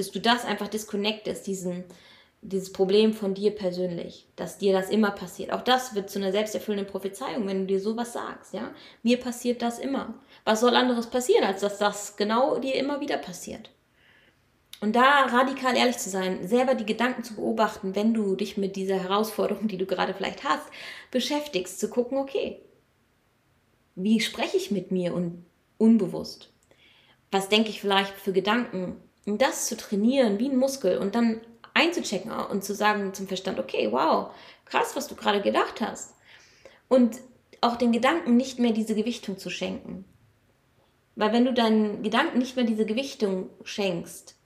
Dass 0.00 0.10
du 0.10 0.18
das 0.18 0.44
einfach 0.44 0.68
disconnectest, 0.68 1.46
diesen, 1.46 1.84
dieses 2.42 2.72
Problem 2.72 3.12
von 3.12 3.34
dir 3.34 3.54
persönlich, 3.54 4.26
dass 4.34 4.58
dir 4.58 4.72
das 4.72 4.88
immer 4.88 5.10
passiert. 5.10 5.52
Auch 5.52 5.62
das 5.62 5.94
wird 5.94 6.08
zu 6.08 6.18
einer 6.18 6.32
selbsterfüllenden 6.32 6.90
Prophezeiung, 6.90 7.46
wenn 7.46 7.60
du 7.60 7.66
dir 7.66 7.80
sowas 7.80 8.14
sagst, 8.14 8.54
ja? 8.54 8.72
Mir 9.02 9.18
passiert 9.18 9.60
das 9.60 9.78
immer. 9.78 10.14
Was 10.44 10.60
soll 10.60 10.74
anderes 10.74 11.08
passieren, 11.08 11.44
als 11.44 11.60
dass 11.60 11.78
das 11.78 12.16
genau 12.16 12.58
dir 12.58 12.76
immer 12.76 13.00
wieder 13.00 13.18
passiert? 13.18 13.70
Und 14.80 14.96
da 14.96 15.26
radikal 15.26 15.76
ehrlich 15.76 15.98
zu 15.98 16.08
sein, 16.08 16.48
selber 16.48 16.74
die 16.74 16.86
Gedanken 16.86 17.22
zu 17.22 17.34
beobachten, 17.34 17.94
wenn 17.94 18.14
du 18.14 18.34
dich 18.34 18.56
mit 18.56 18.76
dieser 18.76 18.96
Herausforderung, 18.96 19.68
die 19.68 19.76
du 19.76 19.84
gerade 19.84 20.14
vielleicht 20.14 20.42
hast, 20.42 20.66
beschäftigst, 21.10 21.78
zu 21.78 21.90
gucken, 21.90 22.16
okay, 22.16 22.62
wie 23.94 24.20
spreche 24.20 24.56
ich 24.56 24.70
mit 24.70 24.90
mir 24.90 25.12
und 25.12 25.44
unbewusst? 25.76 26.50
Was 27.30 27.50
denke 27.50 27.68
ich 27.68 27.82
vielleicht 27.82 28.14
für 28.14 28.32
Gedanken? 28.32 28.96
Das 29.26 29.66
zu 29.66 29.76
trainieren 29.76 30.38
wie 30.38 30.48
ein 30.48 30.56
Muskel 30.56 30.98
und 30.98 31.14
dann 31.14 31.40
einzuchecken 31.74 32.32
und 32.32 32.64
zu 32.64 32.74
sagen 32.74 33.14
zum 33.14 33.28
Verstand, 33.28 33.58
okay, 33.58 33.92
wow, 33.92 34.32
krass, 34.64 34.96
was 34.96 35.08
du 35.08 35.14
gerade 35.14 35.40
gedacht 35.40 35.80
hast. 35.80 36.14
Und 36.88 37.18
auch 37.60 37.76
den 37.76 37.92
Gedanken 37.92 38.36
nicht 38.36 38.58
mehr 38.58 38.72
diese 38.72 38.94
Gewichtung 38.94 39.38
zu 39.38 39.50
schenken. 39.50 40.04
Weil 41.16 41.32
wenn 41.32 41.44
du 41.44 41.52
deinen 41.52 42.02
Gedanken 42.02 42.38
nicht 42.38 42.56
mehr 42.56 42.64
diese 42.64 42.86
Gewichtung 42.86 43.50
schenkst, 43.62 44.36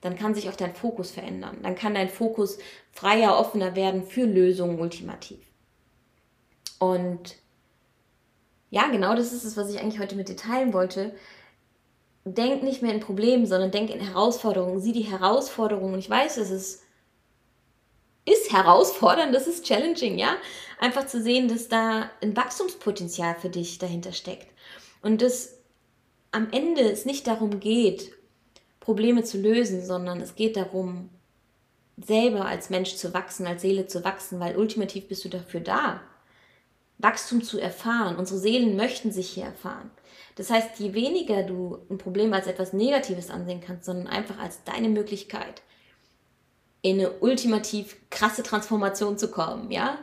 dann 0.00 0.16
kann 0.16 0.34
sich 0.34 0.48
auch 0.48 0.56
dein 0.56 0.74
Fokus 0.74 1.10
verändern. 1.10 1.58
Dann 1.62 1.74
kann 1.74 1.94
dein 1.94 2.08
Fokus 2.08 2.58
freier, 2.90 3.38
offener 3.38 3.76
werden 3.76 4.04
für 4.04 4.24
Lösungen 4.24 4.80
ultimativ. 4.80 5.38
Und 6.78 7.36
ja, 8.70 8.88
genau 8.88 9.14
das 9.14 9.32
ist 9.32 9.44
es, 9.44 9.56
was 9.56 9.70
ich 9.70 9.78
eigentlich 9.78 10.00
heute 10.00 10.16
mit 10.16 10.28
dir 10.28 10.36
teilen 10.36 10.72
wollte. 10.72 11.14
Denk 12.24 12.62
nicht 12.62 12.82
mehr 12.82 12.94
in 12.94 13.00
Problemen, 13.00 13.46
sondern 13.46 13.70
denk 13.70 13.90
in 13.90 14.00
Herausforderungen. 14.00 14.80
Sieh 14.80 14.92
die 14.92 15.02
Herausforderungen. 15.02 15.98
Ich 15.98 16.08
weiß, 16.08 16.36
es 16.36 16.50
ist, 16.50 16.82
ist 18.24 18.52
herausfordernd, 18.52 19.34
das 19.34 19.48
ist 19.48 19.64
challenging, 19.64 20.18
ja. 20.18 20.36
Einfach 20.78 21.06
zu 21.06 21.20
sehen, 21.20 21.48
dass 21.48 21.68
da 21.68 22.10
ein 22.22 22.36
Wachstumspotenzial 22.36 23.36
für 23.40 23.48
dich 23.48 23.78
dahinter 23.78 24.12
steckt. 24.12 24.46
Und 25.02 25.20
das 25.20 25.58
am 26.30 26.48
Ende 26.50 26.82
es 26.82 27.04
nicht 27.04 27.26
darum 27.26 27.60
geht, 27.60 28.12
Probleme 28.80 29.22
zu 29.22 29.38
lösen, 29.38 29.84
sondern 29.84 30.20
es 30.20 30.34
geht 30.34 30.56
darum, 30.56 31.10
selber 31.96 32.46
als 32.46 32.70
Mensch 32.70 32.96
zu 32.96 33.14
wachsen, 33.14 33.46
als 33.46 33.62
Seele 33.62 33.86
zu 33.86 34.04
wachsen, 34.04 34.40
weil 34.40 34.56
ultimativ 34.56 35.08
bist 35.08 35.24
du 35.24 35.28
dafür 35.28 35.60
da, 35.60 36.00
Wachstum 36.98 37.42
zu 37.42 37.60
erfahren. 37.60 38.16
Unsere 38.16 38.40
Seelen 38.40 38.76
möchten 38.76 39.12
sich 39.12 39.30
hier 39.30 39.44
erfahren. 39.44 39.90
Das 40.36 40.50
heißt, 40.50 40.78
je 40.78 40.94
weniger 40.94 41.42
du 41.42 41.78
ein 41.90 41.98
Problem 41.98 42.32
als 42.32 42.46
etwas 42.46 42.72
Negatives 42.72 43.30
ansehen 43.30 43.60
kannst, 43.60 43.84
sondern 43.84 44.06
einfach 44.06 44.38
als 44.38 44.64
deine 44.64 44.88
Möglichkeit, 44.88 45.62
in 46.82 46.98
eine 46.98 47.12
ultimativ 47.20 47.96
krasse 48.10 48.42
Transformation 48.42 49.16
zu 49.16 49.30
kommen, 49.30 49.70
ja? 49.70 49.98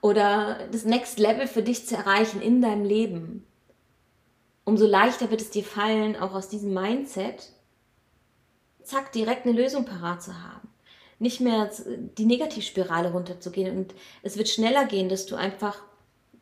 Oder 0.00 0.66
das 0.72 0.84
Next 0.84 1.18
Level 1.18 1.46
für 1.46 1.62
dich 1.62 1.86
zu 1.86 1.94
erreichen 1.94 2.40
in 2.40 2.62
deinem 2.62 2.84
Leben, 2.84 3.46
umso 4.64 4.86
leichter 4.86 5.30
wird 5.30 5.42
es 5.42 5.50
dir 5.50 5.64
fallen, 5.64 6.16
auch 6.16 6.32
aus 6.32 6.48
diesem 6.48 6.72
Mindset, 6.72 7.52
zack, 8.82 9.12
direkt 9.12 9.46
eine 9.46 9.60
Lösung 9.60 9.84
parat 9.84 10.22
zu 10.22 10.42
haben. 10.42 10.68
Nicht 11.18 11.40
mehr 11.40 11.70
die 12.18 12.26
Negativspirale 12.26 13.12
runterzugehen 13.12 13.76
und 13.76 13.94
es 14.22 14.36
wird 14.36 14.48
schneller 14.48 14.86
gehen, 14.86 15.08
dass 15.08 15.26
du 15.26 15.36
einfach 15.36 15.82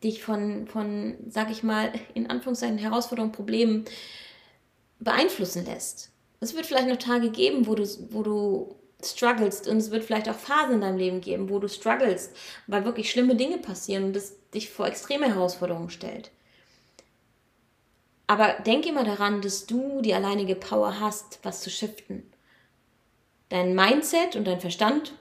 dich 0.03 0.23
von, 0.23 0.67
von 0.67 1.15
sag 1.29 1.51
ich 1.51 1.63
mal, 1.63 1.91
in 2.13 2.29
Anführungszeichen 2.29 2.77
Herausforderungen, 2.77 3.31
Problemen 3.31 3.85
beeinflussen 4.99 5.65
lässt. 5.65 6.11
Es 6.39 6.55
wird 6.55 6.65
vielleicht 6.65 6.87
noch 6.87 6.97
Tage 6.97 7.29
geben, 7.29 7.67
wo 7.67 7.75
du, 7.75 7.85
wo 8.09 8.23
du 8.23 8.75
strugglest 9.03 9.67
und 9.67 9.77
es 9.77 9.91
wird 9.91 10.03
vielleicht 10.03 10.29
auch 10.29 10.35
Phasen 10.35 10.75
in 10.75 10.81
deinem 10.81 10.97
Leben 10.97 11.21
geben, 11.21 11.49
wo 11.49 11.59
du 11.59 11.67
strugglest, 11.67 12.35
weil 12.67 12.85
wirklich 12.85 13.11
schlimme 13.11 13.35
Dinge 13.35 13.57
passieren 13.57 14.05
und 14.05 14.15
das 14.15 14.33
dich 14.53 14.69
vor 14.69 14.87
extreme 14.87 15.27
Herausforderungen 15.27 15.89
stellt. 15.89 16.31
Aber 18.27 18.55
denk 18.65 18.85
immer 18.85 19.03
daran, 19.03 19.41
dass 19.41 19.65
du 19.65 20.01
die 20.01 20.13
alleinige 20.13 20.55
Power 20.55 20.99
hast, 20.99 21.39
was 21.43 21.61
zu 21.61 21.69
shiften. 21.69 22.23
Dein 23.49 23.75
Mindset 23.75 24.35
und 24.35 24.45
dein 24.45 24.61
Verstand, 24.61 25.13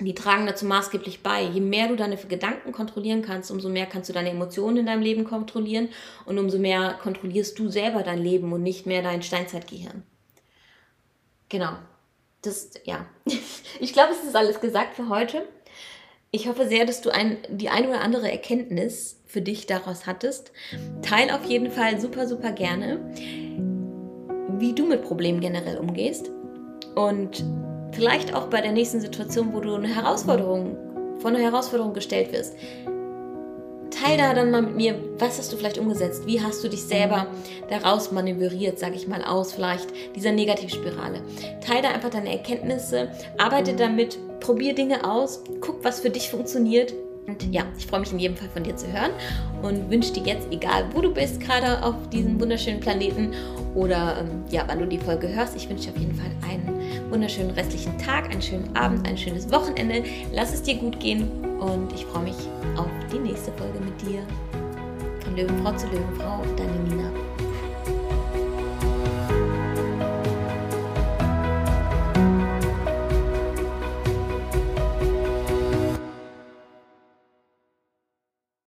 die 0.00 0.14
tragen 0.14 0.46
dazu 0.46 0.64
maßgeblich 0.64 1.22
bei. 1.22 1.42
Je 1.42 1.60
mehr 1.60 1.88
du 1.88 1.96
deine 1.96 2.16
Gedanken 2.16 2.72
kontrollieren 2.72 3.22
kannst, 3.22 3.50
umso 3.50 3.68
mehr 3.68 3.86
kannst 3.86 4.08
du 4.08 4.12
deine 4.12 4.30
Emotionen 4.30 4.78
in 4.78 4.86
deinem 4.86 5.02
Leben 5.02 5.24
kontrollieren 5.24 5.88
und 6.24 6.38
umso 6.38 6.58
mehr 6.58 6.98
kontrollierst 7.02 7.58
du 7.58 7.68
selber 7.68 8.02
dein 8.02 8.22
Leben 8.22 8.52
und 8.52 8.62
nicht 8.62 8.86
mehr 8.86 9.02
dein 9.02 9.22
Steinzeitgehirn. 9.22 10.04
Genau. 11.48 11.72
Das, 12.42 12.70
ja. 12.84 13.06
Ich 13.80 13.92
glaube, 13.92 14.12
es 14.12 14.24
ist 14.26 14.34
alles 14.34 14.60
gesagt 14.60 14.96
für 14.96 15.08
heute. 15.08 15.46
Ich 16.30 16.48
hoffe 16.48 16.66
sehr, 16.66 16.84
dass 16.84 17.00
du 17.00 17.10
ein, 17.10 17.38
die 17.48 17.68
ein 17.68 17.86
oder 17.86 18.00
andere 18.00 18.30
Erkenntnis 18.30 19.20
für 19.24 19.40
dich 19.40 19.66
daraus 19.66 20.06
hattest. 20.06 20.52
Teil 21.02 21.30
auf 21.30 21.44
jeden 21.44 21.70
Fall 21.70 22.00
super, 22.00 22.26
super 22.26 22.50
gerne, 22.50 22.98
wie 24.58 24.74
du 24.74 24.86
mit 24.86 25.02
Problemen 25.02 25.40
generell 25.40 25.78
umgehst. 25.78 26.30
Und 26.96 27.44
vielleicht 27.92 28.34
auch 28.34 28.46
bei 28.48 28.60
der 28.60 28.72
nächsten 28.72 29.00
Situation, 29.00 29.52
wo 29.52 29.60
du 29.60 29.74
eine 29.74 29.88
Herausforderung, 29.88 30.76
vor 31.18 31.30
eine 31.30 31.40
Herausforderung 31.40 31.94
gestellt 31.94 32.32
wirst. 32.32 32.54
Teil 33.90 34.18
da 34.18 34.32
dann 34.32 34.50
mal 34.50 34.62
mit 34.62 34.76
mir, 34.76 34.94
was 35.18 35.38
hast 35.38 35.52
du 35.52 35.56
vielleicht 35.56 35.78
umgesetzt? 35.78 36.26
Wie 36.26 36.40
hast 36.40 36.62
du 36.62 36.68
dich 36.68 36.84
selber 36.84 37.26
daraus 37.68 38.12
manövriert, 38.12 38.78
sage 38.78 38.94
ich 38.94 39.08
mal, 39.08 39.24
aus 39.24 39.52
vielleicht 39.52 39.88
dieser 40.14 40.30
Negativspirale? 40.30 41.20
Teil 41.66 41.82
da 41.82 41.88
einfach 41.88 42.10
deine 42.10 42.30
Erkenntnisse, 42.30 43.10
arbeite 43.38 43.74
damit, 43.74 44.18
probier 44.40 44.74
Dinge 44.74 45.10
aus, 45.10 45.42
guck, 45.60 45.82
was 45.82 46.00
für 46.00 46.10
dich 46.10 46.30
funktioniert 46.30 46.94
und 47.28 47.54
ja, 47.54 47.62
ich 47.76 47.86
freue 47.86 48.00
mich 48.00 48.12
in 48.12 48.18
jedem 48.18 48.36
Fall 48.36 48.48
von 48.48 48.64
dir 48.64 48.74
zu 48.74 48.90
hören 48.92 49.12
und 49.62 49.90
wünsche 49.90 50.12
dir 50.12 50.22
jetzt, 50.24 50.48
egal 50.50 50.86
wo 50.92 51.00
du 51.00 51.12
bist, 51.12 51.40
gerade 51.40 51.82
auf 51.84 51.94
diesem 52.10 52.40
wunderschönen 52.40 52.80
Planeten 52.80 53.34
oder 53.74 54.20
ähm, 54.20 54.44
ja, 54.50 54.64
wann 54.66 54.78
du 54.78 54.86
die 54.86 54.98
Folge 54.98 55.28
hörst, 55.28 55.54
ich 55.54 55.68
wünsche 55.68 55.84
dir 55.84 55.94
auf 55.94 55.98
jeden 55.98 56.14
Fall 56.14 56.30
einen 56.48 57.10
wunderschönen 57.10 57.50
restlichen 57.50 57.96
Tag, 57.98 58.30
einen 58.30 58.42
schönen 58.42 58.74
Abend, 58.74 59.06
ein 59.06 59.18
schönes 59.18 59.50
Wochenende. 59.52 60.02
Lass 60.32 60.54
es 60.54 60.62
dir 60.62 60.76
gut 60.76 60.98
gehen 61.00 61.30
und 61.60 61.92
ich 61.92 62.04
freue 62.06 62.24
mich 62.24 62.36
auf 62.76 62.90
die 63.12 63.18
nächste 63.18 63.52
Folge 63.52 63.78
mit 63.80 64.00
dir. 64.02 64.22
Von 65.20 65.36
Löwenfrau 65.36 65.76
zu 65.76 65.86
Löwenfrau, 65.88 66.42
deine 66.56 66.72
Nina. 66.88 67.27